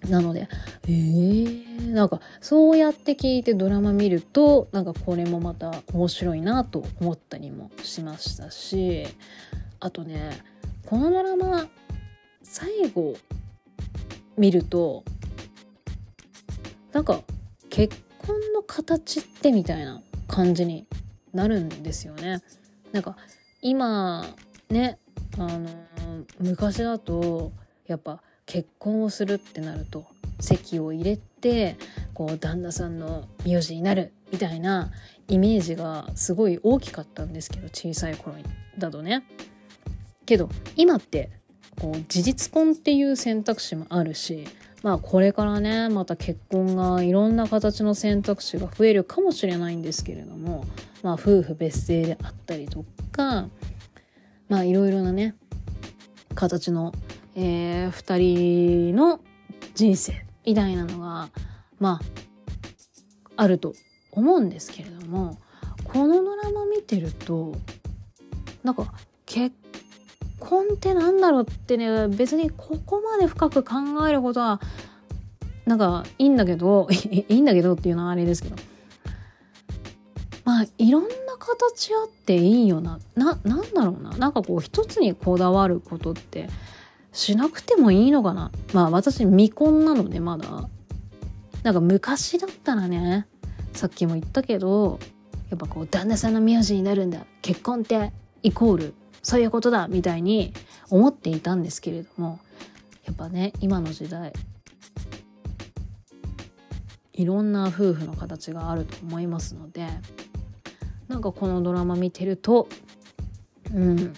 [0.10, 0.50] なので、
[0.84, 9.06] えー、なんかそうやって聞いてドラマ見るとなんかこれもまた面白いなと思ったりもしましたし
[9.80, 10.32] あとね
[10.86, 11.68] このドラマ
[12.42, 13.16] 最後
[14.38, 15.06] 見ると
[16.94, 17.22] なんか
[17.70, 20.86] 結婚の形ってみたいな感じに
[21.34, 22.42] なるんですよね。
[22.92, 23.18] なんか
[23.62, 24.26] 今
[24.70, 25.00] ね
[25.38, 25.68] あの
[26.40, 27.52] 昔だと
[27.88, 30.06] やっぱ結婚をするってなると
[30.40, 31.78] 籍を入れて
[32.14, 34.92] こう旦那さんの名字になるみたいな
[35.28, 38.36] イメージがすごい大きかったんですけど小さい頃
[38.78, 39.24] だとね。
[40.26, 41.32] けど今って
[41.80, 44.46] こう事実婚っていう選択肢もあるし
[44.84, 50.66] まあこれからねまた結婚がいろんな形の選択肢が増えるかもしれないんですけれども
[51.02, 53.48] まあ夫婦別姓であったりとか
[54.50, 55.36] まあいろいろなね
[56.36, 56.94] 形の、
[57.36, 59.22] えー、2人の
[59.74, 61.30] 人生みたいなのが
[61.80, 62.02] まあ
[63.38, 63.74] あると
[64.12, 65.38] 思うんですけれども
[65.86, 67.56] このドラマ見てると
[68.64, 68.94] なんか
[69.26, 69.56] 結
[70.44, 73.76] 婚ってなんだろうってね別にここまで深く考
[74.08, 74.60] えることは
[75.66, 78.56] なんかいいんだけど いいんだけどっていうのはあれですけど。
[80.46, 83.00] まあいろんな形あっていいよな。
[83.16, 84.10] ななんだろうな。
[84.18, 86.50] なんかこう一つにこだわることって
[87.14, 88.52] しなくてもいいのかな。
[88.74, 90.68] まあ私未婚なのでまだ。
[91.64, 93.26] なんか昔だったらね
[93.72, 95.00] さっきも言ったけど
[95.50, 97.26] やっぱこう旦那さんの名字になるんだ。
[97.42, 98.94] 結婚ってイコール
[99.24, 100.54] そういうことだみたいに
[100.90, 102.40] 思っていたんですけれども
[103.06, 104.34] やっぱね今の時代
[107.14, 109.88] いろんな夫婦の形があると思いますので
[111.08, 112.68] なんかこのドラマ見てると
[113.74, 114.14] うん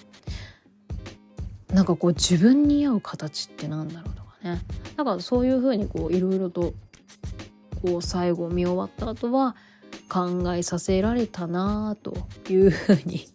[1.72, 4.62] なんかこう自分に合う形ってなんだろうとかね。
[4.96, 6.74] なんかそういうふうにこういろいろと
[7.84, 9.58] こう最後見終わった後は
[10.08, 12.16] 考えさせられたなあと
[12.50, 13.28] いうふうに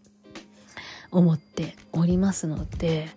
[1.11, 3.09] 思っておりますので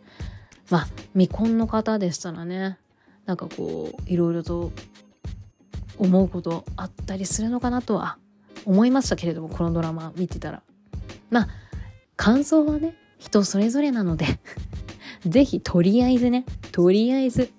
[0.69, 2.77] まあ未婚の方でしたらね
[3.25, 4.71] なんかこういろいろと
[5.97, 8.17] 思うことあったりするのかなとは
[8.65, 10.63] 思いましたけれどもこのドラマ見てたら
[11.29, 11.47] まあ
[12.15, 14.39] 感想はね人それぞれなので
[15.27, 17.51] 是非とりあえずねとりあえず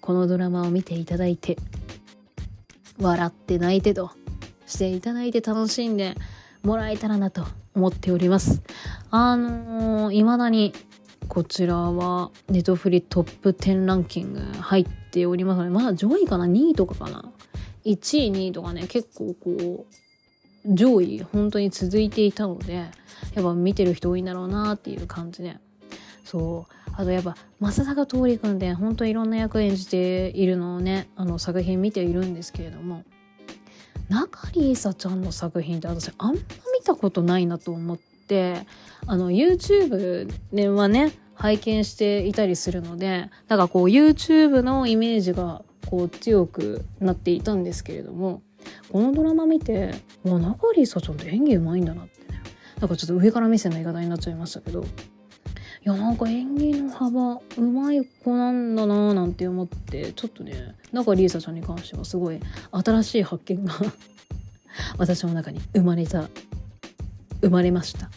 [0.00, 1.58] このドラマを見ていただいて
[3.00, 4.10] 笑って泣いてと
[4.66, 6.14] していただいて楽しんで
[6.62, 8.62] もらえたらなと思っております。
[9.10, 10.74] あのー、未だに
[11.28, 17.24] こちらはネトフリトップ10ランキング入っておりますので、まだ上位かな ?2 位とかかな
[17.84, 22.90] ?1 位、2位とかね、結構こう、上位本当に続いていたので、や
[23.40, 25.56] っぱ見てる人多いんだろうなっていう感じで。
[26.24, 26.90] そう。
[26.92, 33.04] あとやっぱ、正坂桃李君って本当いろんな役演じているのをね、あの作品見ているんですけれども、
[34.08, 36.40] 中里依紗ちゃんの作品って私あんま
[36.78, 38.66] 見たことないなと思って、
[39.06, 48.42] あの YouTube ではね拝見していたりするのでなんかこう YouTube のイメージがこう強くなっていたんですけれども
[48.90, 49.94] このドラマ見て
[50.24, 52.42] わ中里依紗ちゃんって演技うまいんだなってね。
[52.80, 54.82] なんかちょっと上から目線の言い方になっちゃいましたけど。
[54.82, 54.84] い
[55.84, 62.40] やなんか演技の幅うまい子なんだなーなんて思ってちょっとね中里依紗ちゃんに関してはすごい
[62.72, 63.74] 新しい発見が
[64.98, 66.28] 私の中に生まれた
[67.40, 68.10] 生まれました。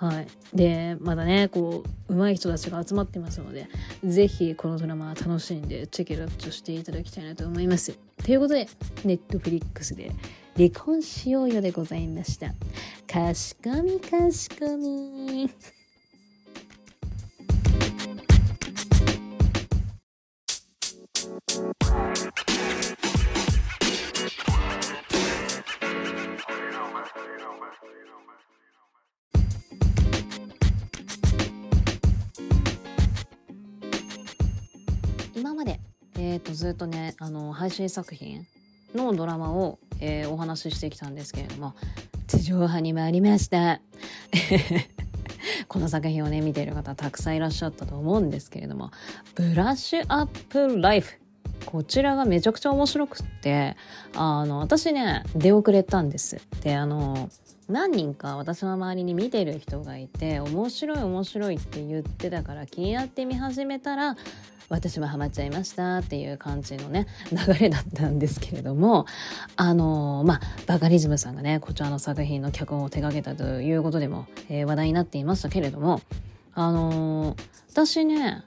[0.00, 0.26] はい、
[0.56, 3.68] でまだねこう上手い人たちが集まってますので
[4.02, 7.98] 是非このドラマ楽しんでチェケラッチしていただきたいなと思います。
[8.24, 8.66] ということで
[9.04, 10.10] ネットフリックスで
[10.56, 12.54] 「離婚しようよ」でございました。
[13.06, 15.50] かしこみかしこみ。
[36.60, 38.46] ずっとねあの配信作品
[38.94, 41.74] のドラマを、えー、お話ししてきたんですけれども
[42.26, 43.80] 地上波に参りました
[45.68, 48.90] この作品をね見ている方たくさんいらっしゃったと思うんですけれども
[49.36, 51.16] 「ブラッシュアップライフ」
[51.64, 53.74] こちらがめちゃくちゃ面白くって
[54.14, 56.40] あの私ね出遅れたんです。
[56.62, 57.30] であの
[57.68, 64.16] 何人か私の周りに見てる人がいて面白い面白いって言ってたから気になって見始めたら
[64.70, 69.04] 私もハマっちゃいましたっていう感じのね流れだったんですけれども
[69.56, 76.00] あのまあバカリズムさんがねこちらの作品の脚本を手掛けたということでも、えー、話題になっていましたけれども
[76.54, 78.44] あのー、私ね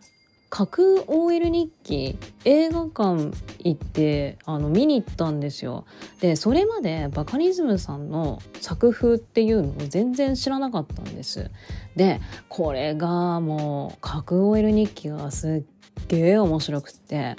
[0.53, 3.31] 架空 OL 日記映画館
[3.63, 5.83] 行ってあの見に行ったんですよ。
[6.19, 11.49] でそれまでバカリズムさんの作風っていうのを全然知らなかったんです。
[11.95, 15.72] でこれがもう架空 OL 日記がすっ
[16.07, 17.35] げえ面白くって。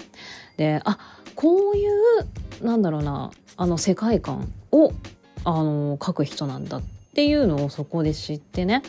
[0.56, 0.98] であ
[1.34, 4.92] こういうなんだろうなあの世界観を
[5.44, 6.82] あの書く人なんだっ
[7.14, 8.82] ていうのをそこで知ってね。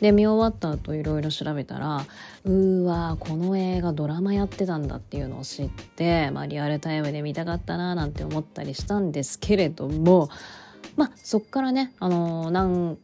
[0.00, 2.04] で見終わった後いろいろ調べたら
[2.44, 10.28] うーわこの映画ドラマやってたんだっていうのを知って、まあ、リアルタイムで見たかったななんて思ったりしたんですけれども
[10.96, 12.98] まあそっからね、あのー、なん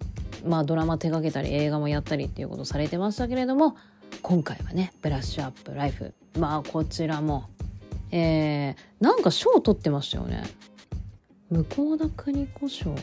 [0.45, 3.77] まあ、ドラマ手掛けたり映画もやったりっていうことされてましたけれども
[4.21, 7.49] 今回はね「ブラッシュアップライフ」まあこちらも、
[8.11, 10.45] えー、なんか賞取ってましたよね。
[11.51, 12.95] 向田邦子賞。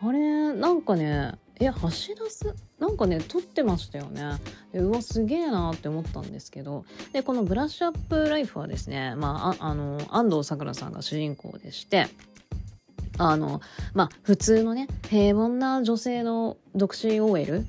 [0.00, 1.90] あれなんかねえ橋田
[2.30, 2.54] す？
[2.78, 4.38] なんかね撮ってましたよね。
[4.74, 6.84] うわすげえなって思ったんですけど。
[7.12, 12.08] でこの「ブラッシュアップライフ」はですね、まあ、あの安藤サクラさんが主人公でして。
[13.16, 13.60] あの
[13.92, 17.64] まあ普通のね平凡な女性の独身 OL、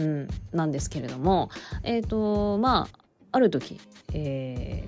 [0.00, 1.50] うん、なんですけれども
[1.82, 2.98] えっ、ー、とまあ
[3.32, 3.78] ある時、
[4.14, 4.84] え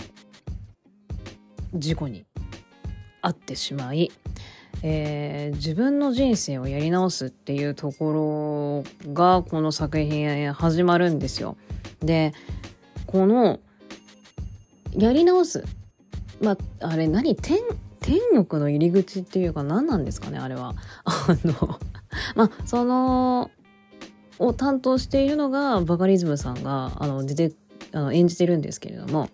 [1.74, 2.24] ー、事故に
[3.22, 4.10] 遭ってしまい
[4.84, 11.56] えー、自分の人生をやり直すっていうところがこの作品始まるんですよ。
[12.00, 12.32] で
[13.06, 13.60] この
[14.92, 15.64] やり直す
[16.40, 17.58] まああれ何天
[18.00, 20.74] 天国の入り口っていうか何なんですかねあれは。
[21.04, 21.78] あの
[22.34, 23.50] まあその
[24.46, 27.52] を担当しているのがバカリズムさんがあの出て
[27.92, 29.28] あの演じてるんですけれども。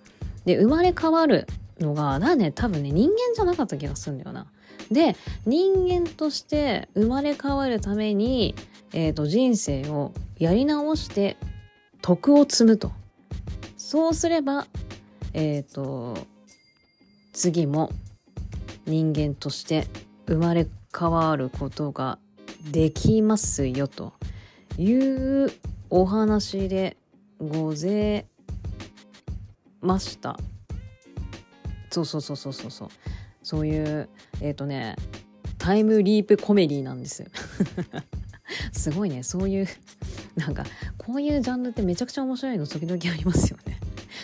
[0.44, 1.47] で生まれ変わる
[1.78, 4.47] のがだね多分ね人間じゃなかった気がするんだよな。
[4.90, 5.14] で
[5.44, 8.55] 人間として生まれ変わるために、
[8.94, 11.36] えーと、人生をやり直して
[12.01, 12.93] 徳を積むと。
[13.76, 14.66] そうすれば
[15.35, 16.16] えっ、ー、と
[17.35, 17.90] 次も
[18.86, 19.86] 人間として
[20.26, 20.66] 生まれ
[20.98, 22.18] 変わることが
[22.72, 24.14] できますよと。
[24.79, 25.51] いう
[25.91, 26.97] お話で
[27.39, 28.27] ごぜ
[29.81, 30.39] ました。
[31.91, 32.89] そうそうそうそうそうそう。
[33.43, 34.09] そういう
[34.41, 34.97] えっ、ー、とね
[35.59, 37.29] タイムリープコメディなんです。
[38.73, 39.23] すごいね。
[39.25, 39.67] そういう
[40.37, 40.65] なんか
[40.97, 43.68] こういうジャンルってめちゃくちゃ面白いの時々ありますよね。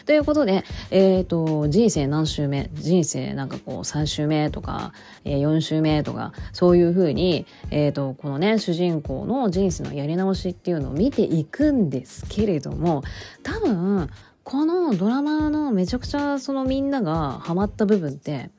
[0.07, 2.71] ということで、えっ、ー、と、人生何周目？
[2.75, 4.93] 人生なんかこう3周目とか、
[5.25, 13.03] えー、4周目とか、そういうふうに、えっ、ー、と、このね、主人公の人生のやり直しっていうのを見ていくんですけれども、
[13.43, 14.11] 多分、
[14.45, 18.51] このドラマのめちゃくちゃそのみんながハマった部分って、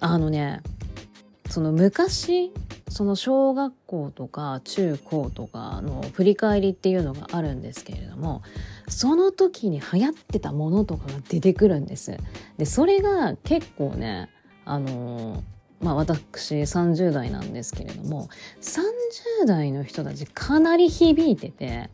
[0.00, 0.60] あのね
[1.48, 2.52] その昔
[2.88, 8.42] その小学校とか中高とかの振り返りっていうのがあるんですけれども
[8.88, 12.16] その時に流行ってたものとかが出てくるんです。
[12.56, 14.28] でそれが結構ね
[14.64, 15.40] あのー
[15.80, 18.28] まあ私30代なんですけれども
[18.60, 21.88] 30代の人たちかなり響いてて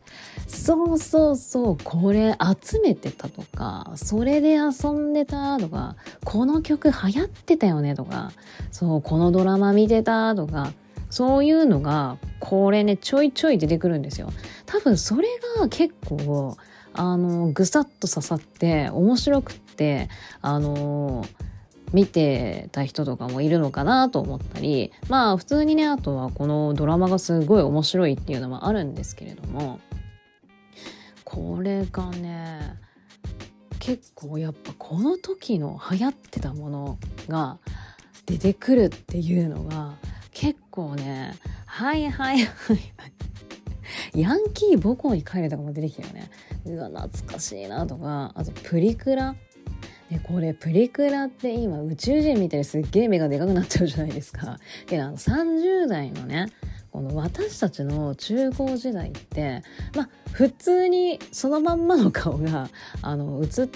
[0.47, 8.31] そうそうそうこれ集めてたとかそれで遊んでたとかこの曲流行ってたよねとか
[8.71, 10.71] そうこのドラマ見てたとか
[11.11, 14.31] そういうのがこれねちょいちょい出てくるんですよ。
[14.65, 15.27] 多分それ
[15.59, 16.57] が結構
[16.97, 20.09] あのぐさっと刺さって面白くって
[20.41, 21.25] あの
[21.93, 29.79] 見てた人とかもいるのかなと思ったりまあ普通にねあとはこのドラマがすごい面白いっていうのもあるんですけれども
[31.23, 32.77] これがね
[33.79, 36.97] 結構やっぱこの時の流行ってたもの
[37.27, 37.59] が
[38.25, 39.93] 出てくるっていうのが
[40.31, 41.35] 結構ね
[41.65, 42.47] はいはいはい
[44.15, 46.29] ヤンキー母校に帰るとかも出てきたよね
[46.65, 49.35] うわ懐かしいなとかあとプリクラ
[50.09, 54.59] でこれプリクラって今宇宙人みたいにすっげえ目がでかくなっちゃうじゃないですか。
[54.85, 56.51] けどあの30代のね
[56.91, 59.63] この私たちの中高時代って
[59.95, 62.69] まあ普通にそのまんまの顔が
[63.01, 63.67] あの映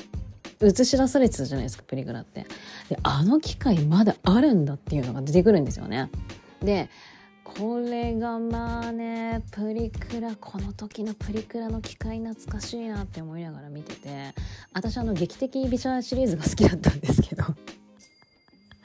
[0.61, 2.45] 映し出されてたじゃないですかプリクラって。
[2.89, 6.11] であの機械まだあるんだっていうのが出てくるんですよね。
[6.61, 6.89] で
[7.55, 14.33] これがまあねプリクラこの時のプリクラの機械懐かしいなって思いながら見てて
[14.73, 17.43] 私あの劇的美女シリーズが好きだったんですけど。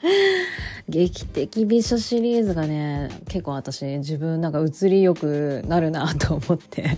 [0.89, 6.97] 劇的美女シリーズがね結構私自分なんか映りよくなるなと思って。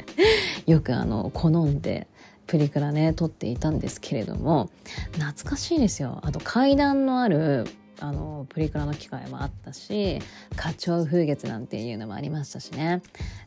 [0.66, 2.06] よくあの好んで
[2.46, 4.70] プリクラね撮っていたんですけれども
[5.12, 6.20] 懐かしいですよ。
[6.22, 7.66] あと階段のある
[8.00, 10.18] あのプリクラの機会もあったし
[10.56, 13.02] 花鳥風月なんていうのもありましたしね。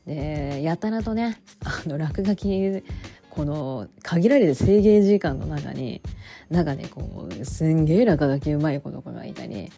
[0.06, 2.84] でやたらとねあの落書き
[3.30, 6.02] この限られた制限時間の中に
[6.50, 9.72] 中でこうすんげえ落書きうまい子とかがいたり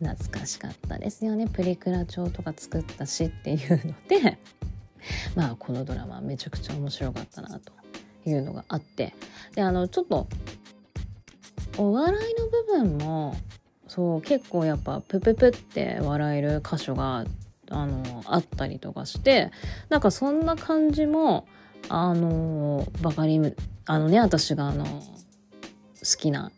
[0.00, 1.46] 懐かしかったですよね。
[1.46, 4.38] プリクラ帳とか作ったしっていうので
[5.34, 7.72] まあこのドラマめちゃくちゃ面白かったなと
[8.26, 9.14] いうのがあって。
[9.54, 10.28] であのちょっと
[11.78, 13.34] お笑いの部分も
[13.90, 17.24] そう結構やっぱプププって笑える箇所が
[17.70, 19.50] あのあったりとかして
[19.88, 21.48] なんかそんな感じも
[21.88, 23.56] あのバカリム
[23.86, 25.00] あのね私があの好
[26.20, 26.52] きな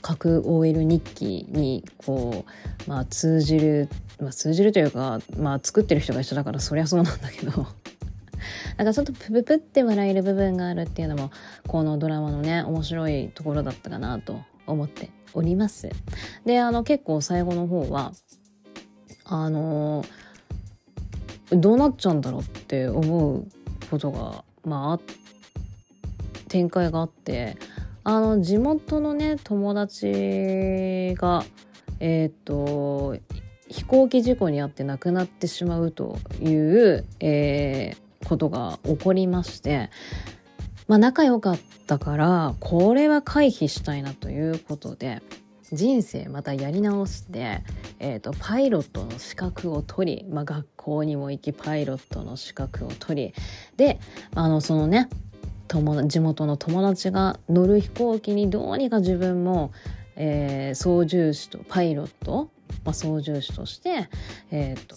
[0.00, 2.46] 核 OL 日記にこ
[2.86, 7.66] う、まあ、通じる、まあ、通じるというか、まあ、作ってる人が一緒だからそりゃそうなんだけど。
[8.78, 11.30] なんかちょっとプププって笑える部分があるっていうのも
[11.68, 15.10] このドラマのね面白いところだったかなと思って。
[15.34, 15.90] おります。
[16.44, 18.12] であの結構最後の方は
[19.24, 20.04] あの
[21.50, 23.46] どうなっちゃうんだろうって思う
[23.90, 25.00] ことがまあ
[26.48, 27.56] 展開があって
[28.02, 31.44] あの地元のね友達が
[32.00, 33.16] えっ、と
[33.68, 39.90] 飛行機事故に遭って亡くなってしまうという、えー、ことが起こりまして
[40.90, 45.22] まあ仲良かったからこれは回避したいなということで
[45.70, 47.62] 人生またやり直して、
[48.00, 53.34] えーと、パイロットの資格を取り、まあ、学校にも行きパイロットの資格を取り
[53.76, 54.00] で
[54.34, 55.08] あのそのね
[56.08, 59.70] 地元の友達が乗る飛行機にどうにか自分も、
[60.16, 62.50] えー、操縦士とパイロット、
[62.84, 64.08] まあ、操縦士として、
[64.50, 64.96] えーと、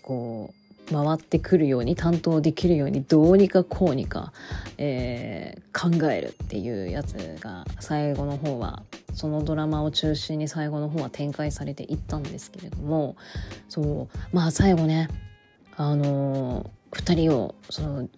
[0.00, 4.32] こう回ってくるように担当できるようにどうにかこうにか、
[4.78, 8.82] えー、考えるっていうやつが最後の方は
[9.14, 13.16] そのドラマを中心に最後の方は展開されていったんですけれども
[13.68, 15.08] そうまあ最後ね
[15.76, 18.08] あの2人をその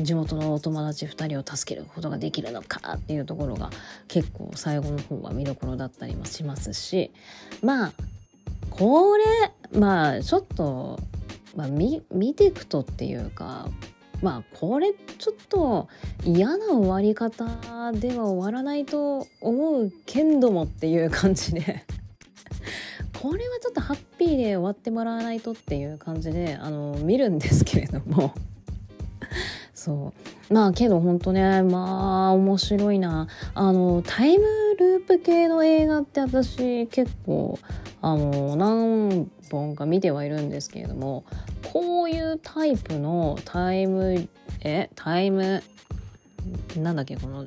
[0.00, 3.70] 地元のお友達2人を助けることができるのかっていうところが
[4.08, 7.10] 結構最後の方は見どころだったりもしますし
[7.62, 7.92] まあ
[8.70, 10.98] これまあちょっと、
[11.54, 12.02] まあ、見
[12.34, 13.68] ていくとっていうか
[14.22, 15.88] まあこれちょっと
[16.24, 21.84] 嫌な終わり方では終わらないと思うけんどもっていう感じで
[23.20, 28.32] これはちょっとハッピーで終わってもらわないとっていう感じであの見るんですけれども。
[29.74, 30.31] そう。
[30.50, 33.28] まあけどほんとねまあ面白いな。
[33.54, 34.44] あのタイム
[34.78, 37.58] ループ系の映画って私結構
[38.00, 41.24] あの何本か見てはいるんですけれども
[41.72, 44.28] こういうタイプのタイム
[44.60, 45.62] えタイム
[46.76, 47.46] なんだっけこの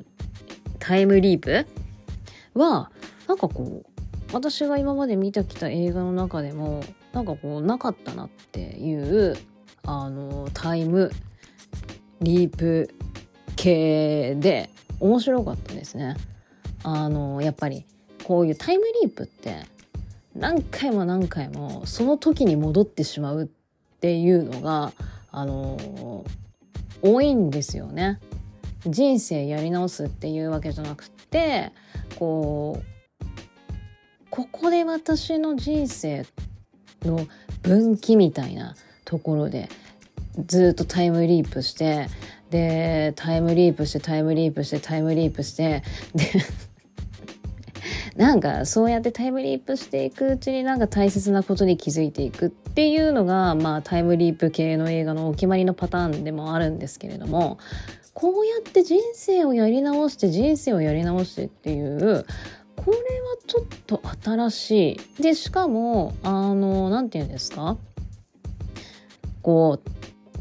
[0.78, 1.66] タイムリープ？
[2.54, 2.90] は
[3.28, 3.86] なんかこう
[4.32, 6.82] 私が今まで見てきた映画の中でも
[7.12, 9.36] なんかこうなかったなっていう
[9.84, 11.12] あのタイム
[12.20, 12.90] リープ
[13.56, 14.70] 系で
[15.00, 16.16] 面白かったですね。
[16.82, 17.84] あのやっぱり
[18.24, 19.64] こういうタイムリープって
[20.34, 23.46] 何回も何回もその時に戻ってしまうっ
[24.00, 24.92] ていうのが
[25.30, 26.24] あの
[27.02, 28.20] 多いんですよね。
[28.86, 31.72] 人生やり直すっていうわけじゃなくて
[32.18, 32.96] こう
[34.30, 36.24] ここで私の人生
[37.02, 37.26] の
[37.62, 39.68] 分岐みたいなところで
[40.46, 42.08] ずっとタイムリープして
[42.50, 45.82] でタイムリープしてタイムリープしてタイムリープして
[46.14, 46.24] で
[48.16, 57.58] なんかそうやってタイムリープしていくうちになんか大切なことに気づいていくっていうのがまあタイムリープ系の映画のお決まりのパターンでもあるんですけれども
[58.14, 62.24] こうやって人生をやり直して人生をやり直してっていう
[62.76, 63.02] これは
[63.46, 65.22] ちょっと新しい。
[65.22, 67.78] で、しかも、あの、なんて言うんですか？
[69.42, 69.90] こう、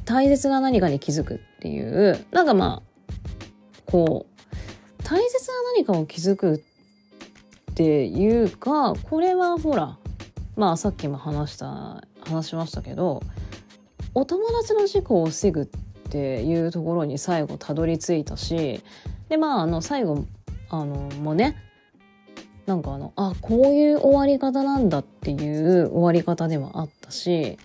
[0.05, 6.63] 大切な何かに気づくっていう、なんかまあ、こう、大切な何かを気づく
[7.71, 9.97] っていうか、これはほら、
[10.55, 13.21] まあさっきも話した、話しましたけど、
[14.13, 15.65] お友達の事故を防ぐっ
[16.09, 18.81] ていうところに最後たどり着いたし、
[19.29, 20.25] で、まあ、あの、最後、
[20.69, 21.57] あの、もね、
[22.65, 27.57] なんかあのあこういう終わり方なんだっていう終わり方でもあったし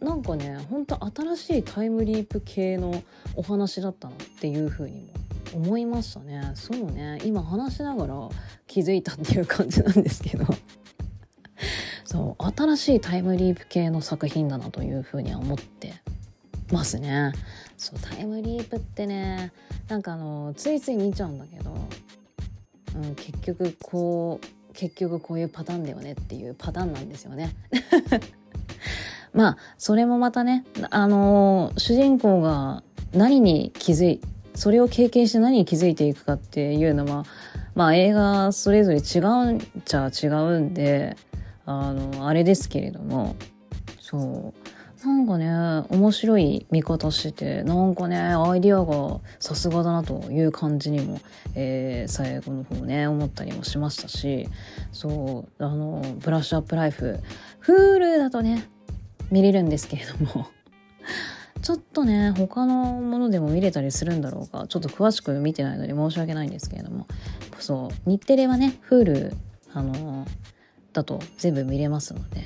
[0.00, 3.02] なんかねほんと新しいタイムリープ系の
[3.34, 5.08] お話だったなっていう風にも
[5.54, 6.52] 思いましたね。
[6.54, 7.18] そうね。
[7.24, 8.28] 今話しながら
[8.66, 10.44] 気づいたっていう感じなんですけど。
[12.04, 15.94] そう新しいタイムリープ系の作品だなという風には思って
[16.70, 17.32] ますね。
[17.76, 19.52] そうタイムリープってね
[19.88, 21.74] なんかあのついつい見ちゃうんだけど
[22.96, 27.54] うん、結局こう結局こういうパターンだよねっていうパターンなんですよね。
[29.34, 34.20] まあそれもまたねあのー、主人公が何に気づい
[34.54, 37.24] それを経験して何に気づいていくかっていうのは
[37.74, 41.16] まあ映画それぞれ違うんちゃ違うんで
[41.66, 43.36] あのあれですけれども
[44.00, 44.75] そう。
[45.06, 51.20] なんかね面白い見方してなんかねアイディアがさすがだなという感じにも、
[51.54, 54.48] えー、最後の方ね思ったりもしましたし
[54.90, 57.20] そうあのブラッシュアップライフ
[57.64, 58.68] Hulu だとね
[59.30, 60.48] 見れるんですけれども
[61.62, 67.06] ちょっとね他のものでも見れたりするんだろうかちょっと詳しく見てないので申し訳ないんですけれども
[67.60, 69.32] そう日テレはね Hulu
[69.72, 70.26] あの
[70.92, 72.44] だと全部見れますので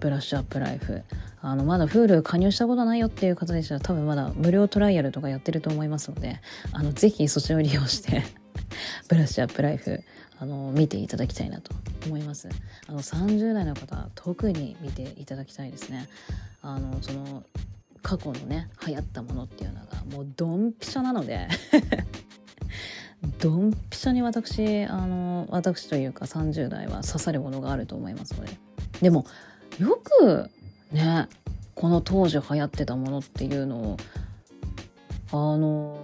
[0.00, 1.02] ブラッシュアップライフ。
[1.40, 6.40] あのまだ Hulu 加入したことないよっていう方でしたら多分まだ無料トライアルとかやってると思いますので
[6.72, 8.24] あのぜひそちらを利用して
[9.08, 10.02] ブラッシュアップライフ
[10.40, 11.72] あの見ていただきたいなと
[12.06, 12.48] 思います。
[12.86, 16.08] あの30代の方特に見ていただきたいですね。
[16.62, 17.44] あのその
[18.02, 21.48] 過去のね流行ったものっていうのがもうドンピシャなので
[23.40, 28.52] ドンピシャに私あの私というか30代は刺さるものがあると思いますので。
[29.02, 29.24] でも
[29.78, 30.50] よく
[30.92, 31.28] ね
[31.74, 33.96] この当時流行ってたものっていうのを
[35.30, 36.02] あの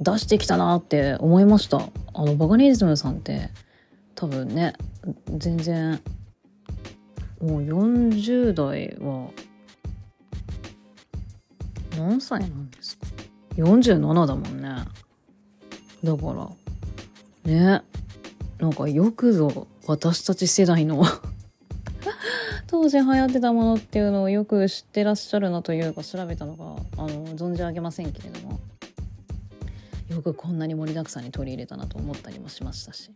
[0.00, 1.78] 出してきたなって思いました。
[2.12, 3.48] あのバカリズムさんって
[4.14, 4.74] 多分ね
[5.36, 6.00] 全然
[7.40, 9.30] もう40代は
[11.96, 13.06] 何歳なんですか
[13.56, 14.84] ？47だもんね。
[16.02, 16.50] だか
[17.44, 17.82] らね
[18.58, 21.04] なんかよくぞ私たち世代の
[22.66, 28.60] 当時流行ってたものっていうのをよく知ってらっしゃるなというか調べたのかあの存じ上げませんけれども。
[30.10, 33.12] よくこんなに盛りだくさんに取り入れたなと思ったりもしましたし。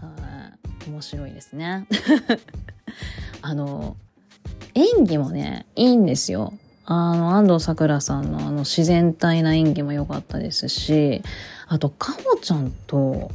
[0.00, 0.50] は
[0.86, 0.90] い。
[0.90, 1.86] 面白いですね。
[3.42, 3.96] あの
[4.74, 6.54] 演技もねいいんですよ。
[6.86, 11.22] あの安藤サクラさんのあの自然体な演技も良かったですし
[11.66, 13.30] あとかほちゃんと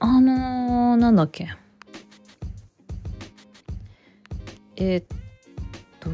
[0.00, 1.48] あのー、なんだっけ。
[4.76, 5.04] えー、っ
[6.00, 6.10] と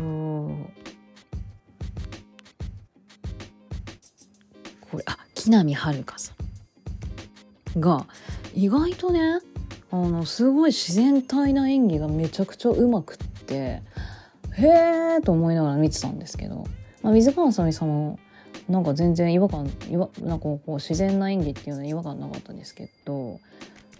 [4.80, 6.32] これあ木南遥さ
[7.76, 8.06] んが
[8.54, 9.40] 意外とね
[9.92, 13.16] あのすごい自然体な演技がめちゃくちゃうまくっ
[13.46, 13.82] て
[14.52, 14.66] へ
[15.18, 16.66] えと思いながら見てたんですけど、
[17.02, 18.18] まあ、水川あさみさんも
[18.68, 23.40] なんか全然違和感違和なんかこう自然な演技っていうのは違和感なかったんですけど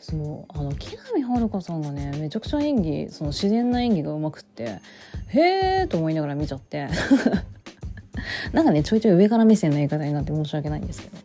[0.00, 4.80] そうあの木南遥さんがねめちゃくちゃ演技その自然な演技がうまくって
[5.28, 6.88] へえと思いながら見ちゃって。
[8.52, 11.16] なんかねちょいちょい上から目線の言い方になって申し訳ないんですけど。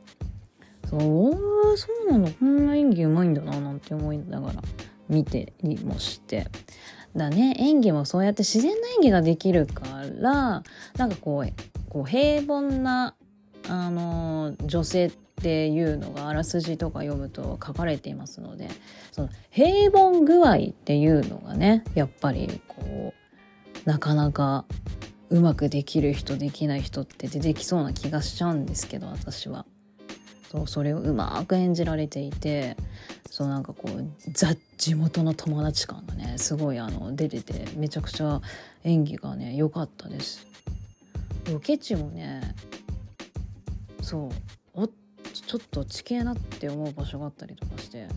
[0.89, 4.61] そうそうなのこんな演技うまいんだななんて思いながら
[5.10, 6.47] 見てりもして。
[7.15, 9.85] だね演技もそうやって自然な演技ができるか
[10.19, 10.64] ら
[10.97, 11.53] なんかこう
[11.89, 13.15] こう平凡な
[13.69, 15.11] あの女性
[15.45, 18.67] っていうのがあらすじとか読むと書かれていますので
[19.11, 23.13] その平凡具合っていうのがねやっぱりこ
[23.85, 24.65] うなかなか
[25.30, 29.67] うまくできる人できない人って出てきそうな気がしちゃうんですけど私は。
[30.51, 32.77] そうそれをうまく演じられていて
[33.30, 38.41] そうなんかこうザ地元の友達感がねすごいあの出ててめちゃくちゃ
[38.84, 40.47] 演技がね良かったです。
[41.51, 42.55] ロケ地もね
[44.01, 44.30] そう
[45.41, 48.07] ちょっと地形なって思う場所があったりとかして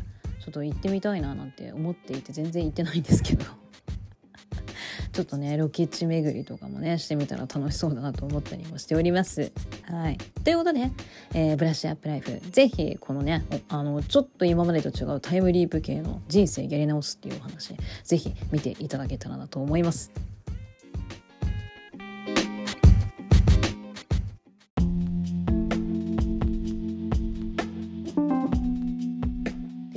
[0.41, 3.45] ちょっと行ってみたいななんて思っていて全然行ってないんですけど
[5.13, 9.53] ちょっとねロケ地巡りとかもねしてみたら楽しそうだなと思ったりもしております。
[9.83, 10.91] はい、ということで、
[11.35, 17.75] えー、ブラッシュアップライフ是非このねあのちょっと今までと違うタイムリープ系の人生やり直すっていうお話
[18.05, 20.28] 是非見ていただけたらなと思います。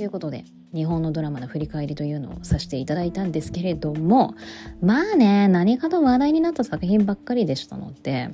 [0.02, 4.34] ということで日本のドラマの振り返りというのをさせていただいたんですけれども
[4.80, 8.30] まあね何かと話題になった作品ばっかりでしたので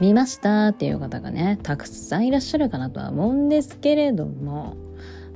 [0.00, 4.76] 見ましたっていう方がねたくさんいらっしゃるかなとは思うんですけれども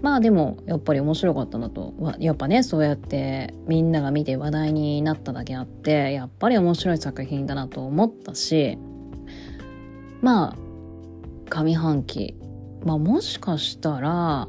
[0.01, 8.79] まあでもやっぱり面白かったなとやっぱねそうやってみんなが見て話題になっただけあってやっぱり面白い作品だなと思ったし
[10.23, 10.57] まあ
[11.51, 12.37] 上半期
[12.85, 14.47] まあもしかしたら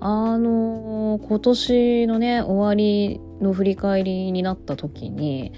[0.00, 5.52] あの今年のね終わりの振り返りになった時に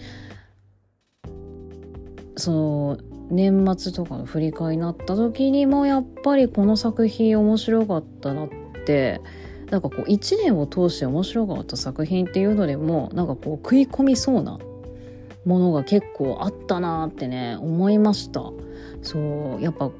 [2.36, 2.98] その
[3.30, 8.48] 年末とかの振り返りになった時にもやっぱりこの作品面白かったなっ
[8.86, 9.20] て
[9.70, 14.58] なんかこう1年を通して面白かった作品っていうのでもなんかこう食い込みそうな
[15.44, 18.52] ものが結構あったなってね思いました。
[19.02, 19.90] そうやっぱ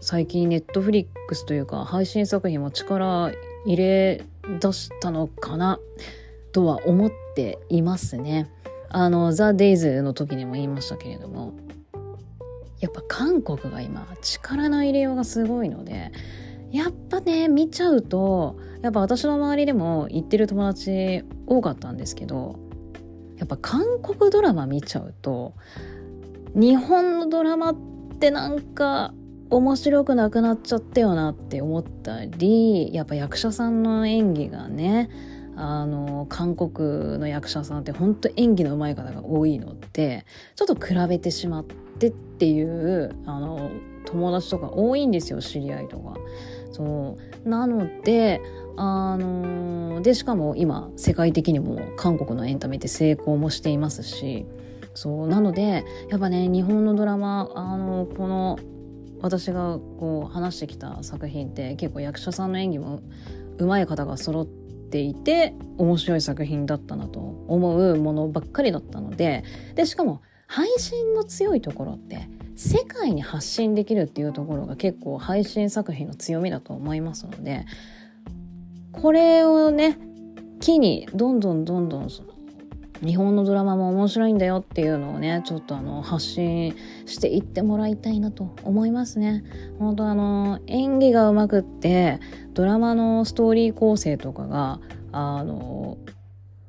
[0.00, 3.32] 最近ネットフリックスというか配信作品も力
[3.64, 4.24] 入れ
[4.60, 5.78] 出したのかな？
[6.52, 8.50] とは思っていますね。
[8.88, 11.54] あの、ザ・デイズの時にも言いましたけれども、
[12.80, 16.12] やっぱ韓国が今力の入れようがすごいので、
[16.70, 22.58] やっぱね、見ちゃうと、やっぱ私の周りでも行ってる友達多かったんですけど、
[23.38, 25.54] やっぱ韓国ドラマ見ちゃうと
[26.54, 27.76] 日本のドラマっ
[28.20, 29.12] てなんか
[29.52, 35.10] 面白くなくなっちゃったよなって思ったりやっぱ役者さんの演技がね
[35.56, 40.24] あの韓国の役者さんって本当演技の上手い方が多いので
[40.56, 43.70] ちょっと比べてしまってっていうあの
[44.06, 46.14] 友達とか多いんですよ知り合いとか。
[46.72, 47.48] そう。
[47.48, 48.40] なので
[48.76, 54.46] あのでしかも今世界的にも韓国のエンタメって成功もしていますし。
[54.94, 55.28] そう。
[55.28, 58.58] なのでやっぱね日本のドラマあのこの
[59.22, 63.00] 私がこう話してきた作品って結構役者さんの演技も
[63.58, 69.44] 上手い方が揃っていて面白い作品だったなと思うものばっかりだったので
[69.74, 77.64] でしかも配信の強いところって世界に発信できるっていうところが結構配信作品の強みだと思いますので
[78.92, 79.98] これをね
[80.60, 82.10] 機にどんどんどんどん
[83.04, 86.76] 日本のドラマも面白いんだよっていうのをねちょっとあの発信
[87.06, 89.44] していってもらいたいなと思いますね。
[89.78, 92.20] 本当あの演技がうまくって
[92.54, 94.80] ドラマのストーリー構成とかが
[95.10, 95.98] あの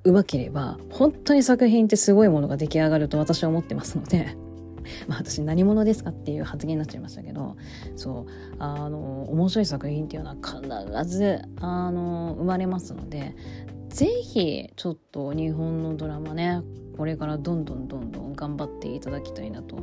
[0.04, 4.36] うまければ本当に作品ってすごいものが出来上がると私は思ってますので。
[5.08, 7.56] まあ私何者ですかっていう発言になっちゃいましたけど
[7.96, 13.36] そうあの面白い作品っていうのは必ずあの生まれますので
[13.94, 16.64] ぜひちょっと日本のドラマね
[16.98, 19.78] これからどんどんどんどん頑張っていただきたいなと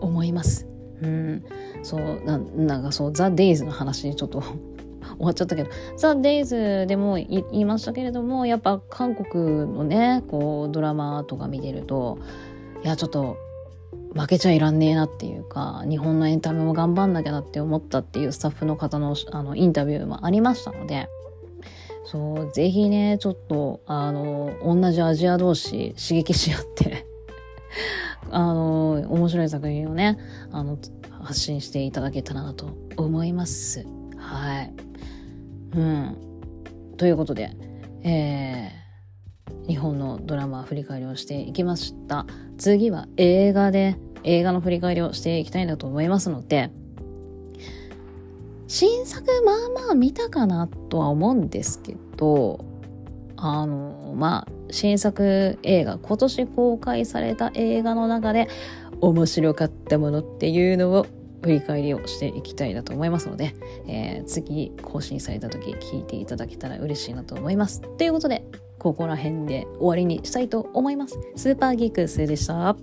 [0.00, 0.66] 思います。
[1.00, 1.44] うん、
[1.82, 4.42] そうななんかそう「ザ・デイズの話ちょっと
[5.16, 12.18] 終わっちゃったけど「ザ・デイズでも言いましたけれどもやっぱ韓国のねこうドラマとか見てると
[12.84, 13.36] いやちょっと
[14.14, 21.08] 負けちゃいらんねえなっていうか日本のエンタメも頑張んなきゃなって思ったっていうスタッフの方のあのインタビューもありましたので
[22.10, 27.04] そう、ぜひね、ちょっと、あの、同じアジア同士刺激し合って
[28.32, 30.16] あの、面白い作品をね、
[30.50, 30.78] あの、
[31.20, 33.86] 発信していただけたらなと思います。
[34.16, 34.72] はい。
[35.76, 36.16] うん。
[36.96, 37.50] ということで、
[38.02, 42.24] えー、日本のドラマ振り返りをしていきました。
[42.56, 46.70] 次は映画で、映画の振り返りをしていきたいなと思いますので、
[48.68, 52.64] 新作まあまあ見たかなとは思うんですけど
[53.36, 58.48] あのまあ新作映画今年公開された映画の中で
[59.00, 61.06] 面白かったものっていうのを
[61.42, 63.54] 振り返りをしていきたいなと思いますので、
[63.86, 67.80] えー、次更新された時聞いていただけたら嬉しいなと思います。
[67.96, 68.44] ということで
[68.78, 71.18] ここら辺で終わりにしたいと思います。
[71.36, 72.76] スーパーギークスでした。